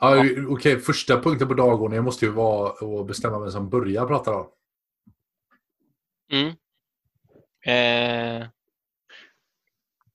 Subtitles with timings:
[0.00, 0.78] Ja, Okej, okay.
[0.78, 4.52] första punkten på dagordningen måste ju vara att bestämma vem som börjar prata då.
[6.32, 6.48] Mm.
[7.66, 8.48] Eh,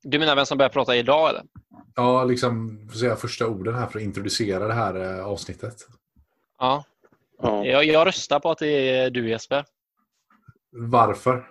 [0.03, 1.43] du menar vem som börjar prata idag eller?
[1.95, 5.87] Ja, liksom säga första orden här för att introducera det här eh, avsnittet.
[6.59, 6.83] Ja.
[7.41, 7.65] ja.
[7.65, 9.65] Jag, jag röstar på att det är du Jesper.
[10.71, 11.47] Varför?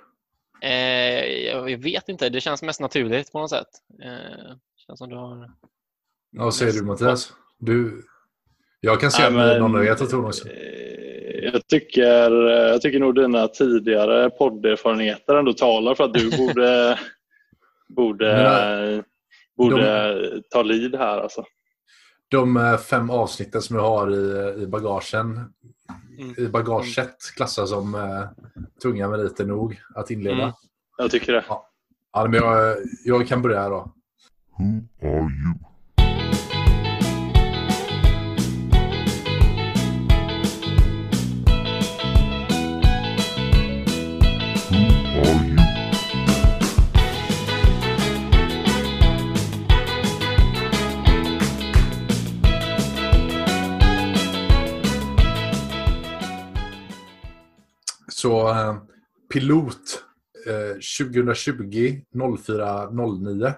[0.60, 3.68] Eh, jag vet inte, det känns mest naturligt på något sätt.
[4.02, 5.50] Eh, känns som du har...
[6.30, 7.32] Ja, vad säger du Mattias?
[7.58, 8.04] Du...
[8.84, 10.48] Jag kan se ja, men, någon vet att hon också.
[11.42, 16.98] Jag tycker, jag tycker nog dina tidigare podderfarenheter ändå talar för att du borde,
[17.88, 19.04] borde, men,
[19.56, 21.18] borde de, ta lid här.
[21.18, 21.44] Alltså.
[22.28, 25.52] De eh, fem avsnitten som jag har i, i bagagen
[26.18, 26.34] mm.
[26.38, 28.28] i bagaget klassas som uh,
[28.82, 30.42] tunga meriter nog att inleda.
[30.42, 30.52] Mm.
[30.98, 31.44] Jag tycker det.
[31.48, 31.70] Ja.
[32.12, 33.92] ja men jag, jag kan börja då.
[34.58, 35.73] Who are you?
[58.24, 58.76] Så eh,
[59.32, 60.04] pilot
[60.46, 62.00] eh, 2020
[62.46, 63.54] 04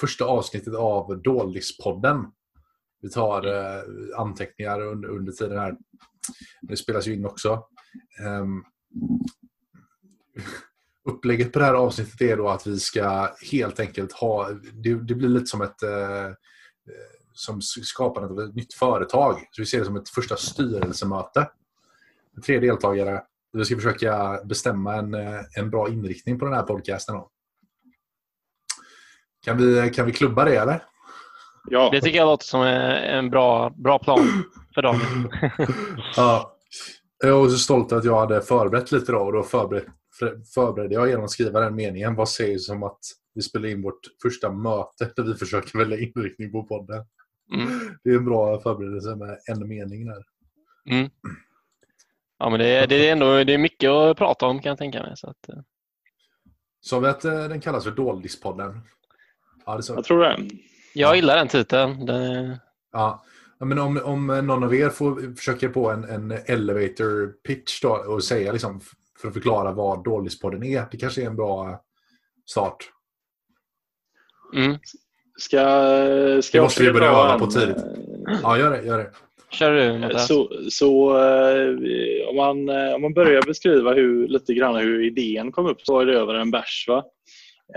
[0.00, 2.26] Första avsnittet av Dålispodden.
[3.02, 3.82] Vi tar eh,
[4.16, 5.76] anteckningar under, under tiden här.
[6.62, 7.66] Det spelas ju in också.
[8.26, 8.64] Um,
[11.04, 14.50] upplägget på det här avsnittet är då att vi ska helt enkelt ha...
[14.72, 15.82] Det, det blir lite som ett...
[15.82, 16.32] Eh, eh
[17.34, 19.48] som skapandet av ett nytt företag.
[19.50, 21.50] Så vi ser det som ett första styrelsemöte.
[22.46, 27.14] Tre deltagare vi ska försöka bestämma en, eh, en bra inriktning på den här podcasten.
[27.14, 27.30] Då.
[29.44, 30.84] Kan vi, kan vi klubba det eller?
[31.70, 31.88] Ja.
[31.92, 34.28] Det tycker jag låter som en bra, bra plan
[34.74, 35.00] för dagen.
[36.16, 36.58] ja.
[37.24, 39.84] Jag är så stolt att jag hade förberett lite då och då förbered,
[40.54, 42.14] förberedde jag genom att skriva den meningen.
[42.14, 42.98] Vad sägs om att
[43.34, 47.04] vi spelar in vårt första möte där vi försöker välja inriktning på podden.
[47.54, 47.68] Mm.
[48.04, 50.24] Det är en bra förberedelse med en mening där.
[50.90, 51.10] Mm.
[52.42, 55.02] Ja, men det, det, är ändå det är mycket att prata om kan jag tänka
[55.02, 55.16] mig.
[55.16, 55.58] Så att, eh.
[56.80, 58.80] Så vi att eh, den kallas för Doldispodden?
[59.66, 59.94] Ja, det så.
[59.94, 60.38] Jag tror det.
[60.94, 62.06] Jag gillar den titeln.
[62.06, 62.56] Den...
[62.92, 63.24] Ja.
[63.58, 68.24] men om, om någon av er får försöka på en, en elevator pitch då, och
[68.24, 68.80] säga liksom,
[69.18, 70.86] för att förklara vad Doldispodden är.
[70.90, 71.82] Det kanske är en bra
[72.46, 72.90] start.
[74.54, 74.78] Mm.
[75.38, 75.58] Ska,
[76.42, 77.84] ska det måste vi börja öva på tidigt.
[78.42, 78.82] Ja, gör det.
[78.82, 79.12] Gör det.
[79.52, 80.28] Kör du Mattias.
[80.28, 85.52] Så, så eh, om, man, eh, om man börjar beskriva hur, lite grann hur idén
[85.52, 87.04] kom upp så var det över en bärs va?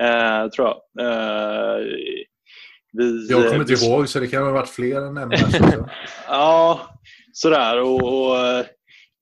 [0.02, 0.78] Eh, tror jag.
[1.08, 1.86] Eh,
[2.94, 5.56] vi, jag kommer inte vi, ihåg så det kan ha varit fler än en bärs.
[6.28, 6.82] ja,
[7.34, 8.66] sådär och, och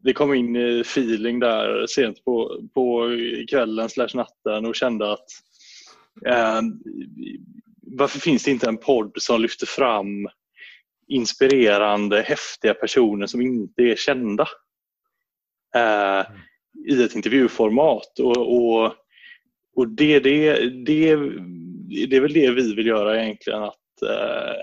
[0.03, 3.09] det kom in feeling där sent på, på
[3.50, 5.25] kvällen slash natten och kände att
[6.28, 6.62] eh,
[7.81, 10.28] varför finns det inte en podd som lyfter fram
[11.13, 14.47] inspirerande, häftiga personer som inte är kända
[15.75, 16.41] eh, mm.
[16.90, 18.19] i ett intervjuformat.
[18.19, 18.94] Och, och,
[19.75, 20.53] och det, det,
[20.85, 21.16] det,
[22.07, 23.63] det är väl det vi vill göra egentligen.
[23.63, 24.62] Att eh,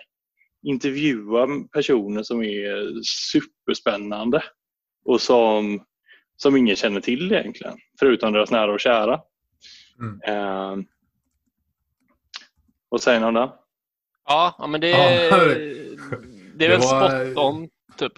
[0.62, 3.03] intervjua personer som är
[3.33, 4.43] superspännande
[5.05, 5.84] och som,
[6.37, 9.21] som ingen känner till egentligen, förutom deras nära och kära.
[10.00, 10.21] Mm.
[10.27, 10.84] Eh,
[12.89, 13.53] vad säger ni om det?
[14.27, 15.39] Ja, men det, ja,
[16.60, 17.25] det är väl var...
[17.25, 18.12] spot on, typ.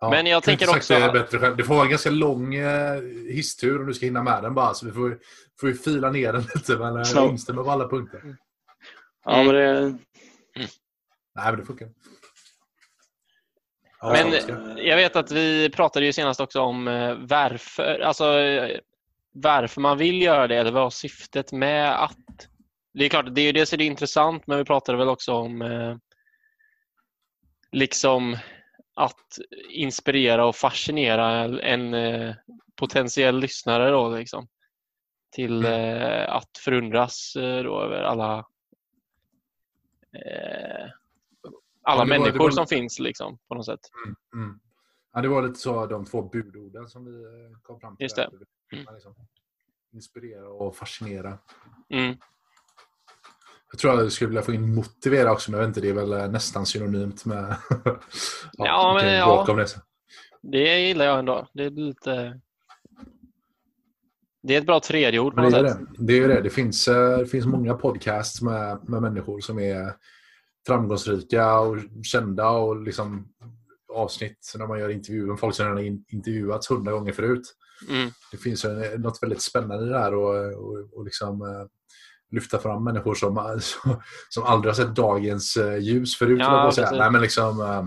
[0.00, 0.94] Ja, men jag tänker också...
[0.94, 1.56] Det, bättre själv.
[1.56, 4.74] det får vara en ganska lång eh, hisstur om du ska hinna med den bara.
[4.74, 5.18] Så vi får,
[5.60, 6.76] får fila ner den lite.
[6.76, 8.18] Men eh, jag instämmer på alla punkter.
[8.18, 8.36] Mm.
[9.24, 9.68] Ja, men det...
[9.68, 9.98] Mm.
[11.34, 11.88] Nej, men det funkar.
[14.00, 18.78] Ja, men jag vet att vi pratade ju senast också om eh, varför, alltså, eh,
[19.32, 22.16] varför man vill göra det eller vad syftet med att...
[22.94, 25.32] Det är klart, det är ju dels är det intressant men vi pratade väl också
[25.32, 25.96] om eh,
[27.72, 28.36] liksom
[28.94, 29.38] att
[29.68, 32.34] inspirera och fascinera en eh,
[32.76, 34.48] potentiell lyssnare då, liksom,
[35.30, 36.02] till mm.
[36.02, 38.46] eh, att förundras eh, då, över alla
[41.82, 43.80] alla ja, människor var, som finns liksom, på något sätt.
[44.06, 44.60] Mm, mm.
[45.12, 47.24] Ja, det var lite så de två budorden som vi
[47.62, 48.04] kom fram till.
[48.04, 48.30] Just det.
[48.72, 48.86] Mm.
[48.94, 49.14] Liksom,
[49.92, 51.38] inspirera och fascinera.
[53.70, 56.06] Jag tror jag skulle vilja få in motivera också, men jag vet inte, det är
[56.06, 57.56] väl eh, nästan synonymt med...
[58.52, 59.54] ja, ja men ja.
[59.56, 59.80] Det.
[60.42, 61.46] det gillar jag ändå.
[61.54, 62.40] Det är lite...
[64.42, 65.78] Det är ett bra tredje ord på något det sätt.
[65.98, 66.04] Det.
[66.06, 66.40] det är det.
[66.40, 69.92] Det finns, eh, det finns många podcasts med, med människor som är
[70.66, 73.28] framgångsrika och kända och liksom
[73.94, 77.54] avsnitt när man gör intervjuer med folk som redan har intervjuats hundra gånger förut.
[77.88, 78.10] Mm.
[78.30, 78.66] Det finns
[78.98, 81.66] något väldigt spännande här och, och, och liksom, uh,
[82.30, 83.56] lyfta fram människor som,
[84.28, 86.38] som aldrig har sett dagens uh, ljus förut.
[86.40, 86.90] Ja, säga.
[86.90, 87.84] Nej, men liksom, uh,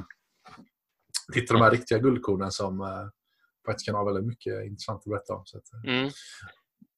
[1.36, 2.88] hitta de här riktiga guldkornen som uh,
[3.66, 5.42] faktiskt kan ha väldigt mycket intressant att berätta om.
[5.46, 6.10] Så att, mm.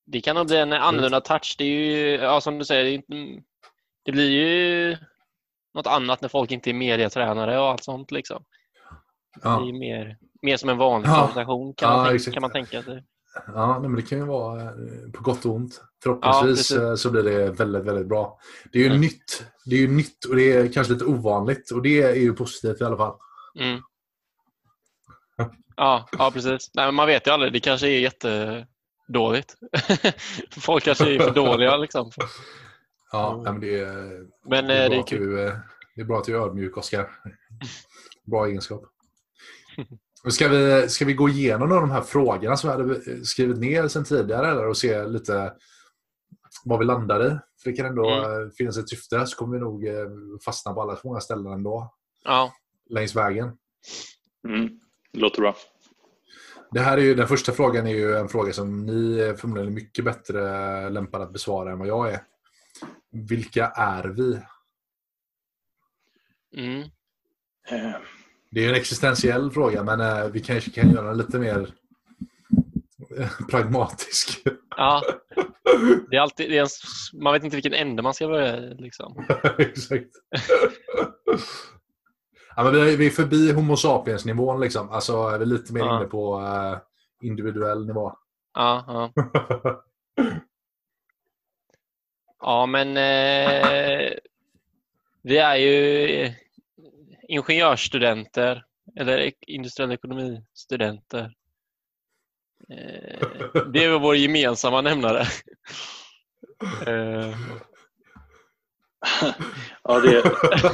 [0.06, 1.56] Det kan nog bli en annorlunda touch.
[1.57, 3.01] Det är ju, ja, som du säger,
[4.06, 4.98] det, blir ju
[5.74, 8.12] något annat när folk inte är mediatränare och allt sånt.
[8.12, 8.44] Liksom.
[9.42, 9.60] Ja.
[9.60, 11.22] Det är mer, mer som en vanlig ja.
[11.22, 13.04] presentation kan, man tänka, kan man tänka sig.
[13.48, 15.82] Ja, men det kan ju vara eh, på gott och ont.
[16.04, 18.40] Förhoppningsvis ja, så blir det väldigt, väldigt bra.
[18.72, 19.02] Det är ju mm.
[19.02, 19.46] nytt.
[19.66, 22.82] Det är ju nytt och det är kanske lite ovanligt och det är ju positivt
[22.82, 23.16] i alla fall.
[23.60, 23.82] Mm.
[25.76, 26.72] Ja, ja, precis.
[26.74, 27.54] Nej, men man vet ju aldrig.
[27.54, 29.56] Det kanske är jättedåligt.
[30.52, 31.78] Folk kanske är för dåliga.
[31.78, 32.12] Liksom.
[33.12, 35.36] Ja, men det är, men, det är, eh, det är, att du,
[35.96, 37.12] det är bra att du är ödmjuk, Oskar.
[38.26, 38.84] Bra egenskap.
[40.30, 44.04] Ska vi, ska vi gå igenom de här frågorna som vi hade skrivit ner sen
[44.04, 45.54] tidigare eller, och se lite
[46.64, 47.30] vad vi landar i?
[47.64, 48.52] För det kan ändå mm.
[48.52, 50.08] finnas ett syfte så kommer vi nog eh,
[50.46, 51.94] fastna på alla många ställen ändå.
[52.24, 52.54] Ja.
[52.90, 53.58] Längs vägen.
[54.48, 54.80] Mm.
[55.14, 55.56] Låter bra.
[56.72, 59.74] Det här är ju, den första frågan är ju en fråga som ni är förmodligen
[59.74, 62.24] mycket bättre lämpade att besvara än vad jag är.
[63.12, 64.40] Vilka är vi?
[66.58, 66.90] Mm.
[68.54, 71.74] Det är en existentiell fråga, men eh, vi kanske kan göra den lite mer
[73.18, 74.40] eh, pragmatisk.
[74.78, 75.02] Ja,
[76.10, 76.68] det är alltid, det är en,
[77.22, 79.26] man vet inte vilken ände man ska börja liksom.
[79.58, 80.10] Exakt.
[82.56, 84.60] ja, men vi, är, förbi Homo sapiens-nivån.
[84.60, 84.90] Liksom.
[84.90, 85.98] Alltså, är vi lite mer ja.
[85.98, 86.78] inne på uh,
[87.22, 88.14] individuell nivå.
[88.54, 89.24] Ja, ja.
[92.40, 94.14] ja men eh,
[95.22, 96.34] vi är ju
[97.28, 98.64] ingenjörsstudenter
[99.00, 101.34] eller industriell ekonomistudenter.
[102.70, 103.28] Eh,
[103.74, 105.25] det är vår gemensamma nämnare.
[106.88, 107.36] Eh.
[109.84, 110.22] ja, det,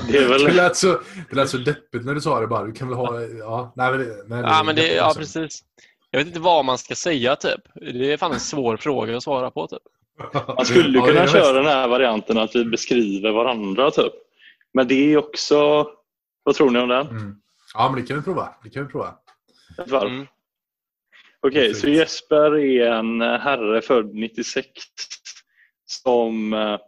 [0.07, 0.43] det är väl...
[0.43, 0.99] Det lät, så,
[1.29, 2.63] det lät så deppigt när du sa det bara.
[2.63, 3.21] Du kan väl ha...
[3.21, 5.63] Ja, nej, men det, nej, ja, men det, ja precis.
[6.11, 7.61] Jag vet inte vad man ska säga typ.
[7.73, 9.79] Det är fan en svår fråga att svara på typ.
[10.47, 14.13] Man skulle kunna ja, köra den här varianten att vi beskriver varandra typ.
[14.73, 15.87] Men det är också
[16.49, 17.07] vad tror ni om den?
[17.07, 17.35] Mm.
[17.73, 18.55] Ja, men det kan vi prova.
[18.63, 19.15] Det kan vi prova.
[19.77, 20.09] Ett varv.
[20.09, 20.27] Mm.
[21.41, 24.67] Okej, okay, så Jesper är en herre född 96
[25.85, 26.79] som eh,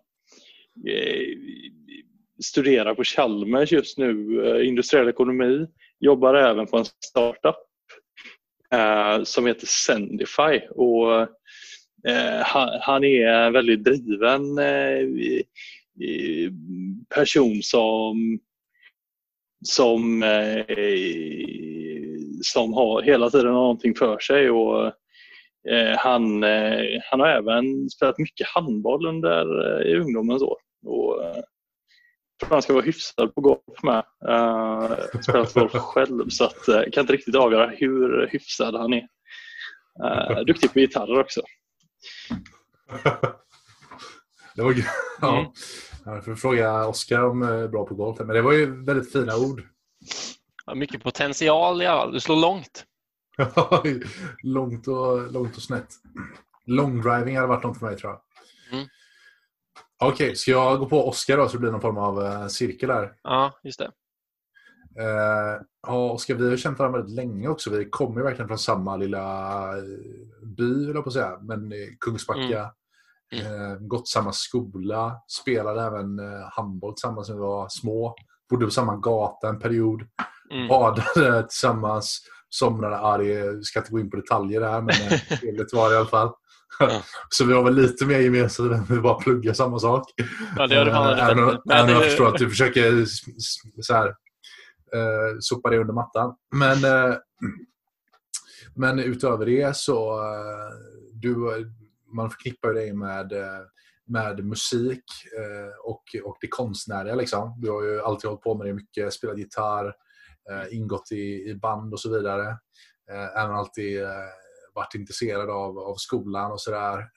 [2.43, 5.67] studerar på Chalmers just nu, eh, industriell ekonomi.
[5.99, 7.55] Jobbar även på en startup
[8.73, 10.59] eh, som heter Sendify.
[10.69, 11.27] Och,
[12.43, 14.55] han, han, är en väldigt driven
[17.09, 18.39] person som
[19.67, 20.65] som, eh,
[22.41, 24.49] som har hela tiden någonting för sig.
[24.49, 24.85] Och,
[25.69, 29.45] eh, han, eh, han har även spelat mycket handboll under
[29.87, 30.57] i ungdomens år.
[30.85, 31.23] Och,
[32.41, 34.03] jag tror han ska vara hyfsad på golf med.
[34.29, 39.07] Uh, spelat golf själv så att, uh, kan inte riktigt avgöra hur hyfsad han är.
[40.03, 41.41] Uh, duktig på gitarrer också.
[44.55, 44.75] Det var
[45.21, 45.53] ja.
[46.05, 48.19] Jag får fråga Oskar om är bra på golf.
[48.19, 49.63] Men det var ju väldigt fina ord.
[50.65, 52.13] Ja, mycket potential i alla fall.
[52.13, 52.85] Du slår långt.
[54.43, 55.87] långt, och, långt och snett.
[56.65, 58.21] Longdriving hade varit något för mig tror jag.
[58.73, 58.87] Mm.
[60.03, 62.47] Okej, okay, ska jag gå på Oskar då så det blir någon form av uh,
[62.47, 63.13] cirkel här?
[63.23, 63.91] Ja, just det.
[65.87, 67.69] Ja, Oskar, vi har känt varandra väldigt länge också.
[67.69, 69.83] Vi kommer verkligen från samma lilla eh,
[70.57, 71.39] by, jag på säga.
[71.41, 72.59] Men Kungsbacka.
[72.59, 72.71] Mm.
[73.31, 73.71] Mm.
[73.71, 78.15] Eh, gått samma skola, spelade även eh, handboll tillsammans när vi var små.
[78.49, 80.03] Bodde på samma gata en period.
[80.51, 80.67] Mm.
[80.67, 82.21] Badade tillsammans.
[82.49, 85.95] Somnade, ja, det ska inte gå in på detaljer där, men eh, trevligt var det
[85.95, 86.31] i alla fall.
[86.79, 87.01] Ja.
[87.29, 90.03] Så vi har väl lite mer gemensamt än vi bara pluggar samma sak.
[90.57, 93.05] Ja, det gör du fan Även om jag förstår att du försöker
[93.81, 94.07] så här,
[94.95, 96.35] eh, sopa det under mattan.
[96.55, 97.15] Men, eh,
[98.75, 100.71] men utöver det så eh,
[101.13, 101.35] du,
[102.13, 103.61] man förknippar ju dig med, eh,
[104.05, 105.03] med musik
[105.37, 107.15] eh, och, och det konstnärliga.
[107.15, 107.55] Liksom.
[107.61, 109.95] Du har ju alltid hållit på med det mycket, spelat gitarr,
[110.51, 112.57] eh, ingått i, i band och så vidare.
[113.37, 114.01] Även alltid
[114.73, 117.09] varit intresserad av, av skolan och sådär.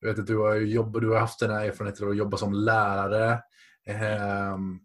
[0.00, 2.36] Jag vet att du har, jobbat, du har haft den här erfarenheten av att jobba
[2.36, 3.42] som lärare
[3.86, 4.78] ehm,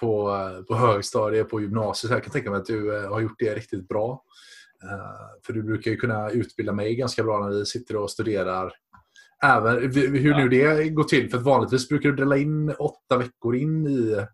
[0.00, 2.08] på, på högstadiet, på gymnasiet.
[2.08, 4.24] Så jag kan tänka mig att du har gjort det riktigt bra.
[4.84, 8.72] Eh, för du brukar ju kunna utbilda mig ganska bra när vi sitter och studerar.
[9.42, 11.30] Även hur nu det går till.
[11.30, 14.26] För vanligtvis brukar du dela in åtta veckor in i,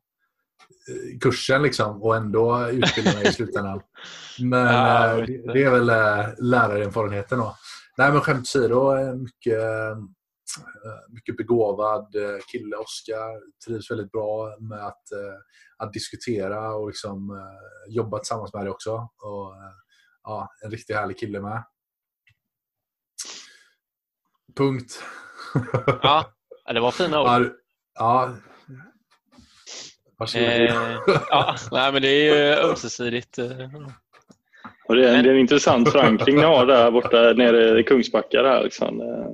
[1.20, 3.80] kursen liksom, och ändå utbilda mig i slutändan.
[4.40, 7.56] Men Ja, eh, det, det är väl eh, lärarerfarenheten då.
[7.98, 9.96] Nej men skämt åsido, mycket, eh,
[11.08, 13.64] mycket begåvad eh, kille, Oskar.
[13.66, 15.36] Trivs väldigt bra med att, eh,
[15.78, 18.92] att diskutera och liksom, eh, jobba tillsammans med det också.
[19.18, 19.72] Och, eh,
[20.26, 21.64] ja, en riktigt härlig kille med.
[24.56, 25.02] Punkt.
[26.02, 26.32] Ja,
[26.72, 27.52] det var fina ord.
[27.94, 28.34] Ja.
[30.18, 30.46] Varsågod.
[30.48, 33.38] Eh, ja, nej, men det är ju ömsesidigt.
[33.38, 33.70] eh.
[34.88, 38.42] Och det, är, det är en intressant förankring ni har där borta nere i Kungsbacka.
[38.42, 39.00] Där, liksom.
[39.00, 39.26] Eh,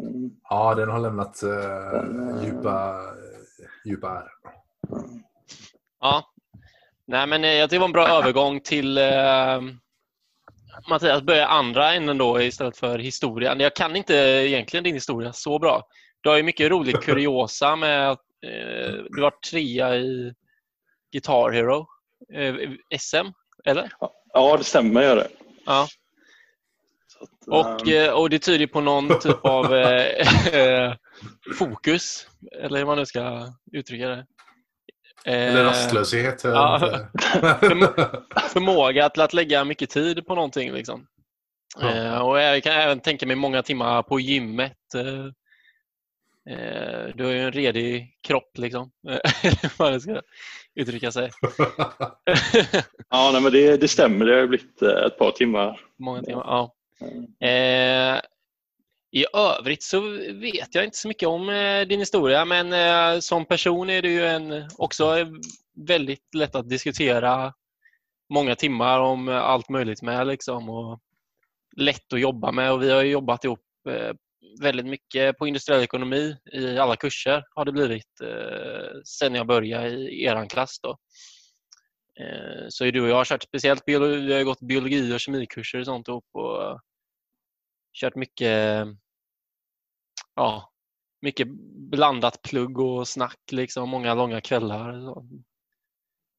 [0.49, 3.00] Ja, den har lämnat uh, djupa,
[3.84, 4.28] djupa ärr.
[6.00, 6.25] Ja.
[7.06, 9.61] Nej, men eh, jag tycker det var en bra övergång till eh,
[10.88, 13.56] Mattias börjar andra änden då istället för historia.
[13.58, 15.82] Jag kan inte egentligen din historia så bra.
[16.20, 20.34] Du har ju mycket rolig kuriosa med att eh, du var trea i
[21.12, 21.86] Guitar Hero
[22.34, 22.54] eh,
[22.98, 23.26] SM,
[23.64, 23.92] eller?
[24.32, 25.02] ja, det stämmer.
[25.02, 25.28] Gör det.
[25.66, 25.88] Ja.
[27.20, 30.94] Att, Och, eh, eh, och det tyder på någon typ av eh, eh,
[31.58, 32.26] fokus,
[32.62, 34.26] eller hur man nu ska uttrycka det.
[35.25, 36.45] Eller Eh, rastlöshet.
[36.45, 36.79] jag ja.
[38.52, 40.73] förmåga till att lägga mycket tid på någonting.
[40.73, 41.07] Liksom.
[41.81, 41.91] Ja.
[41.91, 44.95] Eh, och jag kan även tänka mig många timmar på gymmet.
[44.95, 45.25] Eh,
[46.55, 48.91] eh, du har ju en redig kropp, liksom.
[49.79, 50.21] Vad det ska
[50.75, 51.31] uttrycka sig.
[53.11, 54.26] ja, nej, men det, det stämmer.
[54.26, 55.81] Det har blivit eh, ett par timmar.
[55.99, 56.75] många timmar, ja.
[57.47, 58.21] Eh,
[59.14, 60.00] i övrigt så
[60.40, 64.11] vet jag inte så mycket om eh, din historia men eh, som person är du
[64.11, 65.26] ju en, också
[65.87, 67.54] väldigt lätt att diskutera
[68.35, 71.00] många timmar om eh, allt möjligt med liksom, och
[71.76, 73.61] lätt att jobba med och vi har ju jobbat ihop
[74.61, 78.21] väldigt mycket på industriell ekonomi i alla kurser har det blivit
[79.04, 80.81] sen jag började i eran klass.
[80.83, 80.97] Då.
[82.69, 85.81] Så är du och jag har kört speciellt biologi, vi har gått biologi och kemikurser
[85.81, 86.81] och sånt ihop och
[88.00, 88.87] kört mycket
[90.36, 90.72] ja,
[91.20, 91.48] mycket
[91.90, 95.00] blandat plugg och snack, liksom, många långa kvällar.
[95.00, 95.26] Så.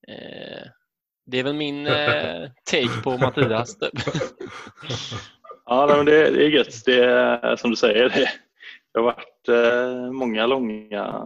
[0.07, 0.67] Eh,
[1.25, 3.77] det är väl min eh, take på Mattias.
[3.79, 3.93] Typ.
[5.65, 6.85] Ja, men det, det är gött.
[6.85, 8.09] Det är som du säger.
[8.09, 8.29] Det,
[8.93, 11.23] det har varit eh, många långa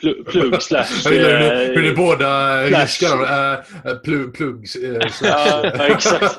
[0.00, 0.86] plugg, plugg slash...
[1.04, 2.82] Jag gillar hur ni, eh, hur ni båda Flash.
[2.84, 6.38] viskar äh, plugg, plugg äh, Ja, ja, exakt.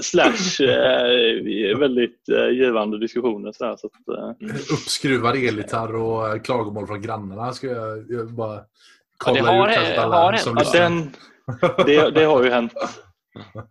[0.04, 3.52] slash eh, väldigt eh, givande diskussioner.
[3.52, 7.52] Så, här, så att, eh, Uppskruvad elgitarr och klagomål från grannarna.
[7.52, 8.62] Ska jag, jag bara Ja,
[9.18, 11.10] kolla det har- ut kanske alla har som ja, den,
[11.86, 12.72] det, det har ju hänt.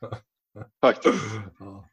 [0.82, 1.15] Faktiskt.
[1.60, 1.86] Ja.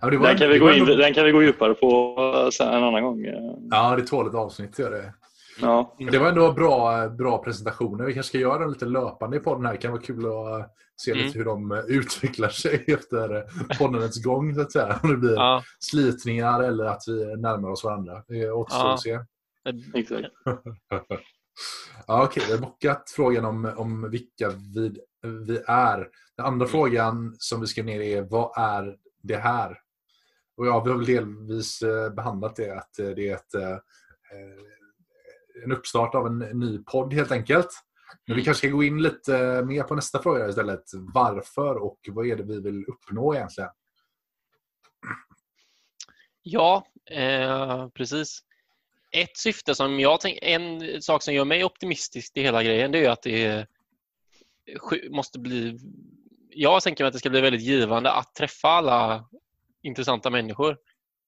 [0.00, 2.14] Ja, det Den kan, vi det gå in, ändå- den kan vi gå djupare på
[2.60, 3.24] eh, en annan gång.
[3.26, 3.34] eh.
[3.70, 4.78] Ja, det tål ett avsnitt.
[4.78, 5.12] Gör det.
[5.60, 5.96] Ja.
[6.10, 8.04] Det var ändå bra, bra presentationer.
[8.04, 9.72] Vi kanske ska göra dem lite löpande i podden här.
[9.72, 11.24] Det kan vara kul att se Mm.
[11.26, 13.44] lite hur de utvecklar sig efter
[13.78, 14.54] poddens gång.
[14.54, 15.00] Så att säga.
[15.02, 18.24] Om det blir Ja, slitningar eller att vi närmar oss varandra.
[18.28, 18.94] Det återstår Ja.
[18.94, 19.18] att se.
[19.94, 20.28] Exakt.
[22.06, 24.96] Ja, okej, vi har bockat frågan om, om vilka vi,
[25.46, 26.08] vi är.
[26.36, 29.78] Den andra frågan som vi ska ner är vad är det här?
[30.56, 33.76] Och ja, vi har väl delvis eh, behandlat det att eh, det är ett, eh,
[35.64, 37.68] en uppstart av en ny podd helt enkelt.
[38.26, 40.84] Men vi kanske ska gå in lite eh, mer på nästa fråga istället.
[41.14, 43.70] Varför och vad är det vi vill uppnå egentligen?
[46.42, 48.40] ja eh, precis.
[49.10, 53.04] Ett syfte som jag tänker, en sak som gör mig optimistisk i hela grejen, det
[53.04, 53.66] är att det
[55.10, 55.78] måste bli...
[56.50, 59.28] Jag tänker mig att det ska bli väldigt givande att träffa alla
[59.82, 60.78] intressanta människor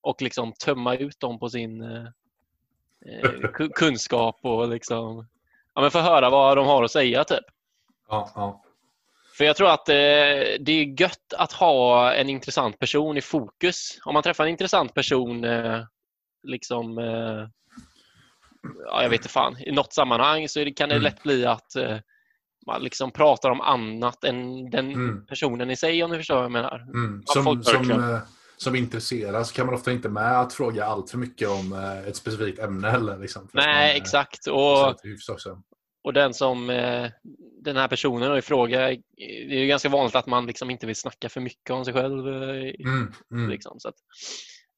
[0.00, 1.83] och liksom tömma ut dem på sin
[3.04, 5.26] eh, ku- kunskap och liksom
[5.75, 7.25] ja, men få höra vad de har att säga.
[7.25, 7.44] Typ.
[8.08, 8.61] Ja, ja.
[9.38, 9.94] För jag tror att eh,
[10.61, 13.99] det är gött att ha en intressant person i fokus.
[14.04, 15.80] Om man träffar en intressant person eh,
[16.42, 17.49] liksom eh,
[18.87, 21.02] ja, jag vet inte fan, i något sammanhang så det, kan det Mm.
[21.04, 21.96] lätt bli att eh,
[22.66, 25.26] man liksom pratar om annat än den Mm.
[25.26, 26.76] personen i sig om du förstår vad jag menar.
[26.94, 27.23] Mm.
[27.26, 27.90] Som, folk som,
[28.64, 32.16] som intresseras kan man ofta inte med att fråga allt för mycket om eh, ett
[32.16, 33.18] specifikt ämne heller.
[33.18, 34.47] Liksom, att man, Nej, eh, exakt.
[34.47, 34.94] Och,
[36.04, 37.11] och den som eh,
[37.64, 40.97] den här personen i fråga, det är ju ganska vanligt att man liksom inte vill
[40.97, 42.28] snacka för mycket om sig själv.
[42.28, 43.50] Mm, mm.
[43.50, 43.94] Liksom, så, att,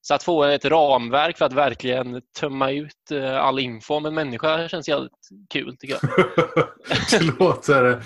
[0.00, 4.69] så att få ett ramverk för att verkligen tömma ut all info om en människa
[4.69, 6.26] känns jävligt kul tycker jag.
[7.11, 8.02] det låter...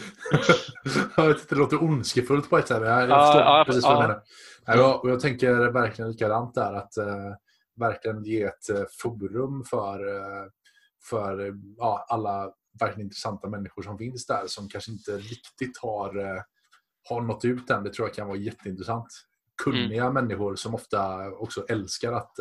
[1.16, 2.82] jag vet inte, det låter ondskefullt på ett sätt.
[2.82, 4.22] Jag, jag Ja, förstår ja, precis vad du menar.
[4.66, 6.72] Jag, och jag tänker verkligen likadant där.
[6.72, 7.34] Att eh,
[7.80, 10.46] verkligen ge ett eh, forum för, eh,
[11.10, 16.42] för ja, alla verkligen intressanta människor som finns där som kanske inte riktigt har, eh,
[17.08, 17.84] har nått ut än.
[17.84, 19.06] Det tror jag kan vara jätteintressant.
[19.62, 22.38] Kunniga människor som ofta också älskar att,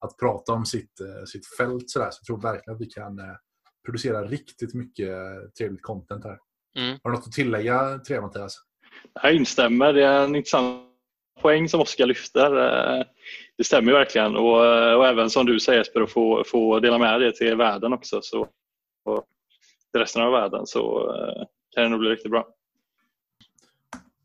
[0.00, 1.90] att prata om sitt, sitt fält.
[1.90, 2.10] Så, där.
[2.10, 3.20] så jag tror verkligen att vi kan
[3.84, 5.08] producera riktigt mycket
[5.58, 6.38] trevligt content här.
[6.76, 6.98] Mm.
[7.02, 8.56] Har du något att tillägga, Tre Mattias?
[9.22, 9.92] Jag instämmer.
[9.92, 10.93] Det är en intressant
[11.42, 12.56] poäng som Oskar lyfter.
[12.56, 13.04] Eh,
[13.56, 16.98] Det stämmer verkligen och, eh, och även som du säger Jesper, att få, få dela
[16.98, 18.20] med det till världen också.
[18.22, 18.48] Så,
[19.04, 19.24] och
[19.92, 22.46] till resten av världen så eh, kan det nog bli riktigt bra.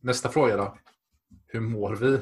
[0.02, 0.78] Nästa fråga då.
[1.48, 2.20] Hur mår vi?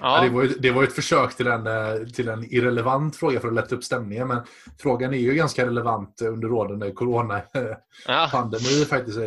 [0.00, 0.20] Ja.
[0.22, 1.66] Det, var ju, det var ju ett försök till en,
[2.12, 4.28] till en irrelevant fråga för att lätta upp stämningen.
[4.28, 4.42] Men
[4.78, 8.86] frågan är ju ganska relevant under rådande coronapandemi ja.
[8.88, 9.18] faktiskt.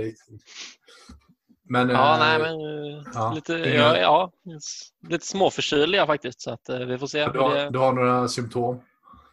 [1.69, 3.34] Men, ja eh, nej, men eh, ja.
[3.36, 4.31] lite, ja, ja,
[5.10, 6.41] lite småförkyld jag faktiskt.
[6.41, 7.27] Så att, eh, vi får se.
[7.27, 8.81] du, har, det, du har några symptom?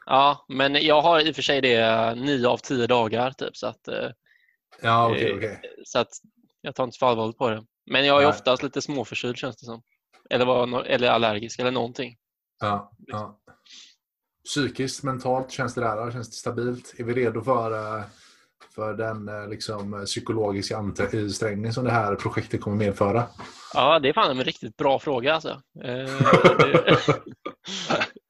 [0.06, 3.30] ja, men jag har i och för sig det nio av tio dagar.
[3.30, 4.10] Typ, så, att, eh,
[4.82, 5.16] Ja.
[5.16, 5.60] Eh, okej.
[5.84, 6.08] så att
[6.60, 7.64] jag tar inte för allvarligt på det.
[7.90, 8.30] Men jag är Nej.
[8.30, 9.82] oftast lite småförkyld känns det som.
[10.30, 12.16] Eller, var, eller allergisk eller någonting.
[12.60, 13.38] Ja, ja.
[14.44, 16.10] Psykiskt, mentalt, känns det där?
[16.10, 16.94] Känns det stabilt?
[16.98, 18.04] Är vi redo för, eh,
[18.74, 23.24] för den eh, liksom, psykologiska ansträngning som det här projektet kommer medföra?
[23.74, 25.62] Ja, det är fan en riktigt bra fråga alltså.
[25.84, 26.20] Eh,
[26.74, 27.04] det,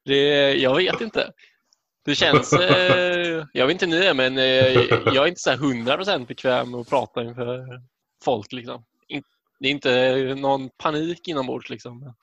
[0.05, 1.33] det, jag vet inte.
[2.05, 2.53] Det känns...
[2.53, 6.27] Eh, jag vet inte hur ni är, men eh, jag är inte så här 100%
[6.27, 7.81] bekväm med att prata inför
[8.25, 8.53] folk.
[8.53, 8.85] Liksom.
[9.61, 11.71] Det är inte någon panik inombords.
[11.71, 12.15] Liksom.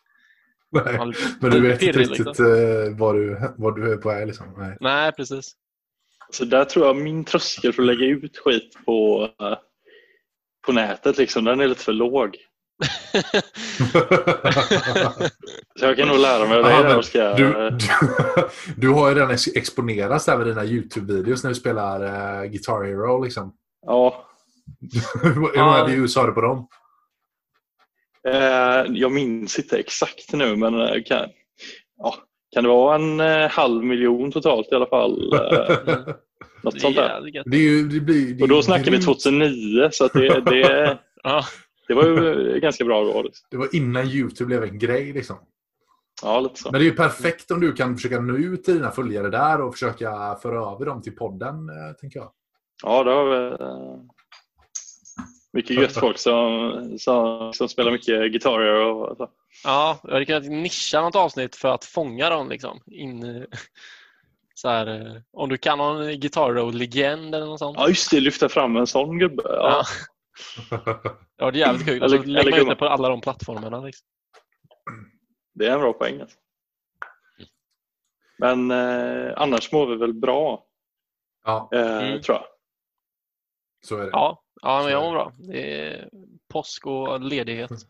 [0.71, 2.45] Nej, men du vet inte riktigt liksom.
[2.45, 4.27] eh, vad, du, vad du är på väg.
[4.27, 4.53] Liksom.
[4.57, 4.77] Nej.
[4.79, 5.55] Nej, precis.
[6.31, 9.57] Så där tror jag min tröskel för att lägga ut skit på, eh,
[10.65, 12.36] på nätet, liksom, den är lite för låg.
[15.79, 17.38] Så jag kan nog lära mig av dig där Oskar.
[17.38, 17.88] du, du,
[18.77, 22.01] du har ju redan ex- exponerats där med dina YouTube-videos när du spelar
[22.43, 23.24] eh, Guitar Hero.
[23.24, 23.53] Liksom.
[23.86, 24.25] Ja,
[25.24, 26.67] Hur många views har du på dem?
[28.27, 31.30] eh, jag minns inte exakt nu men kan,
[32.60, 35.34] kan det vara en eh, halv miljon totalt i alla fall?
[36.62, 37.43] Eh, något Det sånt är där.
[37.45, 39.06] Det är ju, det blir, det Och då snackar vi grymt.
[39.06, 41.43] 2009 så att det, det, Ja,
[41.88, 43.22] det var ju ganska bra då.
[43.22, 43.48] Liksom.
[43.52, 45.13] Det var innan YouTube blev en grej.
[45.13, 45.36] Liksom.
[46.24, 46.72] Ja, lite så.
[46.72, 49.62] Men det är ju perfekt om du kan försöka nå ut till dina följare där
[49.62, 52.32] och försöka föra över dem till podden, eh, tänker jag.
[52.84, 54.00] Ja, det har vi eh,
[55.53, 59.29] mycket gött folk som, som, som spelar mycket gitarr och så.
[59.63, 62.49] ja, jag hade kunnat nischa något avsnitt för att fånga dem.
[62.49, 62.81] Liksom.
[62.91, 63.45] In,
[64.53, 67.77] så här, eh, om du kan någon Guitar legend eller något sånt.
[67.79, 68.19] Ja, just det.
[68.19, 69.43] Lyfta fram en sån gubbe.
[69.45, 69.83] Ja.
[70.71, 71.01] Ja.
[71.38, 72.03] Ja, det är jävligt kul.
[72.03, 73.79] Och så Eller- lägger eller man ut det på alla de plattformarna.
[73.81, 74.07] Liksom.
[75.53, 76.21] Det är en bra poäng.
[76.21, 76.38] Alltså.
[78.38, 80.65] Men eh, annars mår vi väl bra,
[81.45, 82.21] Ja, eh, Mm.
[82.21, 82.45] tror jag.
[83.85, 84.09] så är det.
[84.12, 85.32] Ja, ja men jag mår bra.
[85.38, 86.10] Det är
[86.48, 87.72] påsk och ledighet.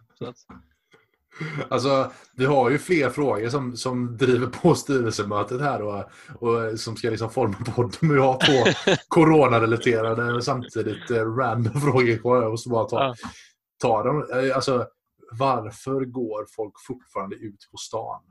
[1.69, 6.03] Alltså, vi har ju fler frågor som, som driver på styrelsemötet här och,
[6.39, 7.91] och som ska liksom forma podden.
[8.01, 12.41] Men vi har två coronarelaterade och samtidigt eh, random frågor kvar.
[12.41, 13.15] Jag måste bara ta,
[13.81, 14.27] ta dem.
[14.33, 14.87] Eh, Alltså,
[15.31, 18.21] varför går folk fortfarande ut på stan?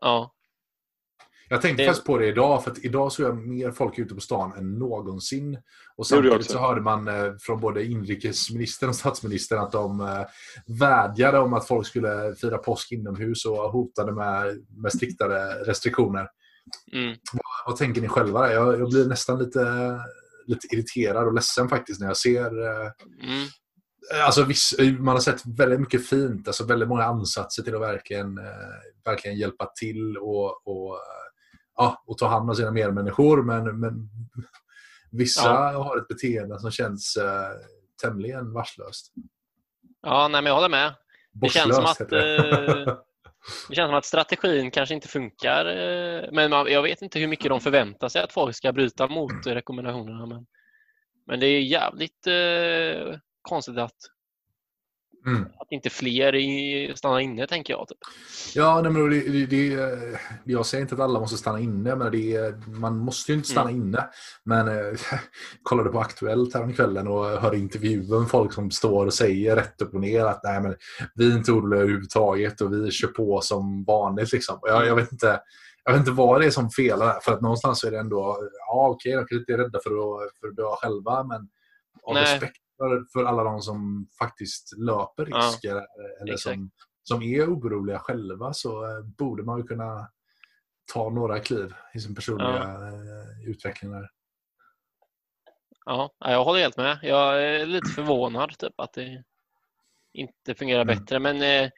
[0.00, 0.32] ja,
[1.50, 4.14] Jag tänkte Det- faktiskt på det idag, för att idag såg jag mer folk ute
[4.14, 5.58] på stan än någonsin.
[5.96, 10.24] Och samtidigt så hörde man eh, från både inrikesministern och statsministern att de eh,
[10.66, 16.28] vädjade om att folk skulle fira påsk inomhus och hotade med, med striktare restriktioner.
[16.92, 17.16] mm,
[17.66, 18.52] Vad tänker ni själva?
[18.52, 19.94] Jag, jag blir nästan lite,
[20.46, 22.90] lite irriterad och ledsen faktiskt när jag ser eh,
[23.22, 23.46] mm,
[24.24, 28.38] Alltså, viss, man har sett väldigt mycket fint, alltså väldigt många ansatser till att verkligen,
[28.38, 28.44] eh,
[29.04, 31.27] verkligen hjälpa till och, och, eh,
[31.78, 33.42] ja, och ta hand om sina medmänniskor.
[33.42, 34.08] Men, men
[35.10, 35.82] vissa Ja.
[35.82, 37.50] har ett beteende som känns eh,
[38.02, 39.12] tämligen varslöst.
[40.02, 40.94] ja nej, men jag håller med.
[41.32, 42.36] Det känns som att, det.
[42.38, 42.96] eh,
[43.68, 45.66] Det känns som att strategin kanske inte funkar.
[45.66, 49.06] eh, Men man, jag vet inte hur mycket de förväntar sig att folk ska bryta
[49.08, 50.26] mot rekommendationerna.
[50.26, 50.46] Men,
[51.26, 53.96] men det är jävligt eh, konstigt att,
[55.28, 55.48] Mm.
[55.58, 57.88] att inte fler i, stannar inne, tänker jag.
[57.88, 57.98] Typ.
[58.54, 59.88] Ja, nej, men det, det,
[60.44, 63.70] jag säger inte att alla måste stanna inne, men det, man måste ju inte stanna
[63.70, 64.08] inne.
[64.44, 64.98] Men eh,
[65.62, 69.94] kollade på Aktuellt häromkvällen och hörde intervjuer med folk som står och säger rätt upp
[69.94, 70.74] och ner att nej, men
[71.14, 74.32] vi är inte oroliga överhuvudtaget och vi kör på som vanligt.
[74.32, 74.58] Liksom.
[74.62, 75.40] Jag, jag, vet inte,
[75.84, 78.38] jag vet inte vad det är som felar, för att någonstans är det ändå,
[78.68, 81.48] ja okej, de kanske inte är rädda för att, för att dö själva, men
[82.02, 82.22] av Nej.
[82.22, 85.86] respekt för, för alla de som faktiskt löper Ja, risker
[86.20, 86.54] eller exakt.
[86.54, 86.70] som,
[87.02, 90.08] som är oroliga själva så eh, borde man ju kunna
[90.92, 93.90] ta några kliv i sin personliga eh, utveckling.
[93.92, 94.08] Där.
[95.86, 96.98] Ja, jag håller helt med.
[97.02, 99.24] Jag är lite förvånad typ, att det
[100.12, 100.96] inte fungerar Mm.
[100.98, 101.18] bättre.
[101.18, 101.70] Men, eh,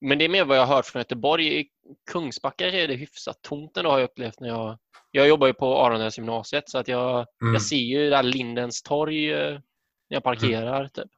[0.00, 1.60] men det är mer vad jag har hört från Göteborg.
[1.60, 1.68] I
[2.10, 4.78] Kungsbacka är det hyfsat tomt ändå har jag upplevt när jag...
[5.10, 7.52] Jag jobbar ju på Aranäs gymnasiet så att jag, Mm.
[7.54, 9.32] jag ser ju där Lindens torg
[10.08, 10.88] jag parkerar.
[10.88, 11.10] Typ.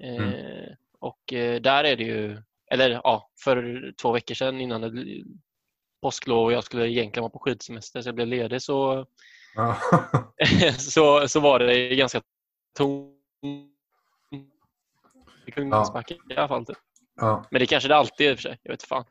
[0.00, 2.42] Eh, och eh, där är det ju...
[2.70, 5.24] Eller ja, för två veckor sedan innan det
[6.02, 9.06] påsklov och jag skulle egentligen vara på skidsemester så jag blev ledig så
[9.54, 9.76] Ja.
[10.78, 12.22] så, så var det ganska
[12.76, 13.16] tomt
[15.46, 16.66] i Kungsbacka i alla fall.
[16.66, 16.76] Typ.
[17.16, 17.44] ja.
[17.50, 18.58] Men det kanske det alltid är i och för sig.
[18.62, 19.04] Jag vet fan.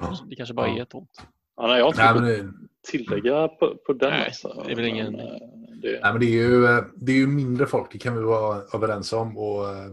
[0.00, 0.18] Ja.
[0.26, 0.80] Det kanske bara Ja.
[0.80, 1.26] är tomt.
[1.56, 2.52] Ja, nej, jag har inte
[2.90, 4.10] tillägga på, på den.
[4.10, 4.62] Nej, alltså.
[4.66, 5.36] det är väl ingen- Men, eh,
[5.84, 8.22] det, nej, men det, är ju, eh, det är ju mindre folk, det kan vi
[8.22, 9.38] vara överens om.
[9.38, 9.90] Och, eh,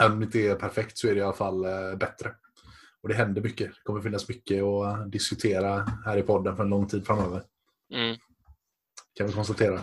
[0.00, 2.34] även om det inte är perfekt så är det i alla fall eh, bättre.
[3.02, 3.68] Och det händer mycket.
[3.68, 7.42] Det kommer finnas mycket att diskutera här i podden för en lång tid framöver.
[7.94, 8.16] Mm.
[9.14, 9.80] Kan vi konstatera.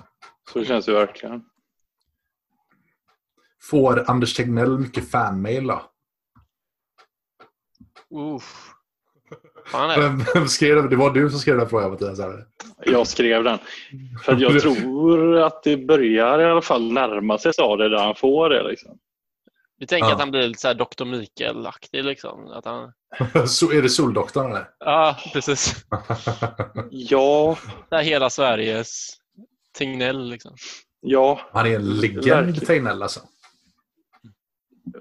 [0.54, 1.44] Så känns det verkligen.
[3.62, 5.92] Får Anders Tegnell mycket fanmail då?
[8.10, 8.77] Uff.
[9.68, 10.26] Fan är det.
[10.34, 10.90] Vem, skrev det?
[10.90, 12.20] Det var du som skrev den frågan Mattias.
[12.20, 12.46] eller?
[12.86, 13.58] Jag skrev den.
[14.24, 18.16] För att jag tror att det börjar i alla fall närma sig stadiet där han
[18.16, 18.64] får det.
[18.70, 18.98] Liksom.
[19.80, 20.14] Du tänker Ja.
[20.14, 21.06] att han blir lite så här Dr.
[21.06, 22.48] Mikael-aktig liksom?
[22.48, 22.92] Att han...
[23.48, 24.68] Så är det Soldoktorn eller?
[24.80, 25.76] Ja, precis.
[26.92, 27.58] Ja,
[27.90, 29.10] Det här hela Sveriges
[29.78, 30.56] Tegnell liksom.
[31.02, 31.40] ja.
[31.54, 32.68] Han är en legend.
[32.68, 33.20] Tegnell alltså.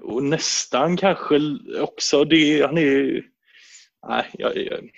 [0.01, 1.39] Och nästan kanske
[1.79, 2.23] också.
[2.23, 3.21] Det, han är
[4.07, 4.89] Nej, jag, jag,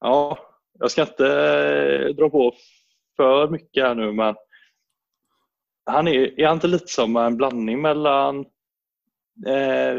[0.00, 0.38] ja,
[0.78, 2.54] jag ska inte eh, dra på
[3.16, 4.34] för mycket här nu men
[5.86, 8.38] han är, är han inte lite som en blandning mellan
[9.46, 9.94] eh,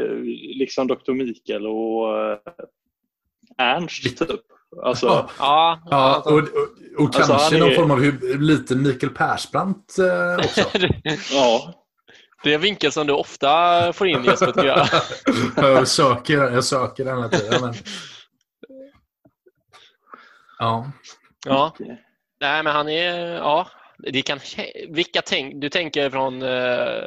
[0.60, 1.12] liksom Dr.
[1.12, 2.38] Mikael och eh,
[3.58, 4.30] Ernst typ?
[4.84, 5.30] Alltså, Ja.
[5.40, 6.46] Ja, Ja, alltså- och, och,
[6.98, 8.00] och Alltså, kanske någon är- form av
[8.42, 10.62] lite Mikael Persbrandt eh, också.
[11.36, 11.74] ja.
[12.44, 14.88] det är en vinkel som du ofta får in Jesper tycker jag.
[15.72, 17.62] jag, söker, jag söker den här tiden.
[17.62, 17.74] Men...
[20.60, 20.92] Ja.
[21.46, 21.76] Ja.
[22.42, 23.34] Nej, men han är...
[23.34, 24.40] Ja, det kan,
[24.90, 27.04] vilka tänk, du tänker från eh,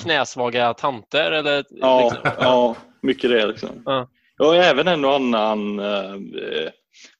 [0.00, 1.32] knäsvaga tanter?
[1.32, 2.32] Eller, Ja, liksom?
[2.38, 3.82] ja, mycket det liksom.
[3.86, 4.08] Ja.
[4.38, 6.16] Och även en och annan eh,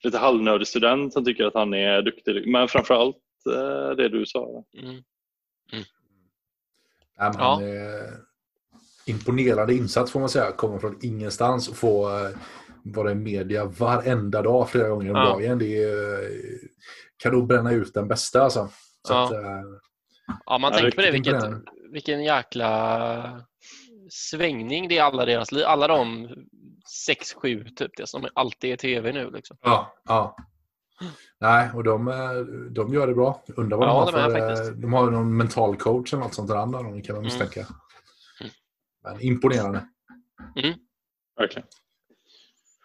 [0.03, 2.47] lite halvnördig student som tycker att han är duktig.
[2.51, 3.17] Men framförallt
[3.55, 4.63] eh, det du sa.
[4.81, 4.93] Mm.
[5.73, 5.83] Nej,
[7.17, 7.53] men Ja.
[7.53, 8.09] han är
[9.05, 10.51] imponerande insats får man säga.
[10.51, 12.29] Kommer från ingenstans och få eh,
[12.83, 15.23] vara i media varenda dag flera gånger om Ja.
[15.25, 15.59] dagen.
[15.59, 16.29] Det är,
[17.17, 18.69] kan nog bränna ut den bästa alltså.
[19.07, 19.25] Så Ja.
[19.25, 19.39] att, eh,
[20.45, 21.11] Ja, man Ja, tänker på det.
[21.11, 21.43] Vilket,
[21.91, 23.41] vilken jäkla
[24.09, 25.65] svängning det är alla deras liv.
[25.65, 26.29] Alla de
[27.05, 29.31] sex, sju typ, det som alltid är tv nu.
[29.31, 29.57] Liksom.
[29.61, 30.35] ja, ja.
[31.39, 32.33] Nej, och de, eh,
[32.71, 33.43] de gör det bra.
[33.55, 34.39] Undrar vad Ja, de har de för...
[34.41, 34.81] eh, faktiskt.
[34.81, 37.23] De har någon mental coach eller något sånt där andra, kan man Mm.
[37.23, 37.59] misstänka.
[38.41, 38.51] Mm.
[39.03, 39.87] Men imponerande.
[41.37, 41.67] Verkligen.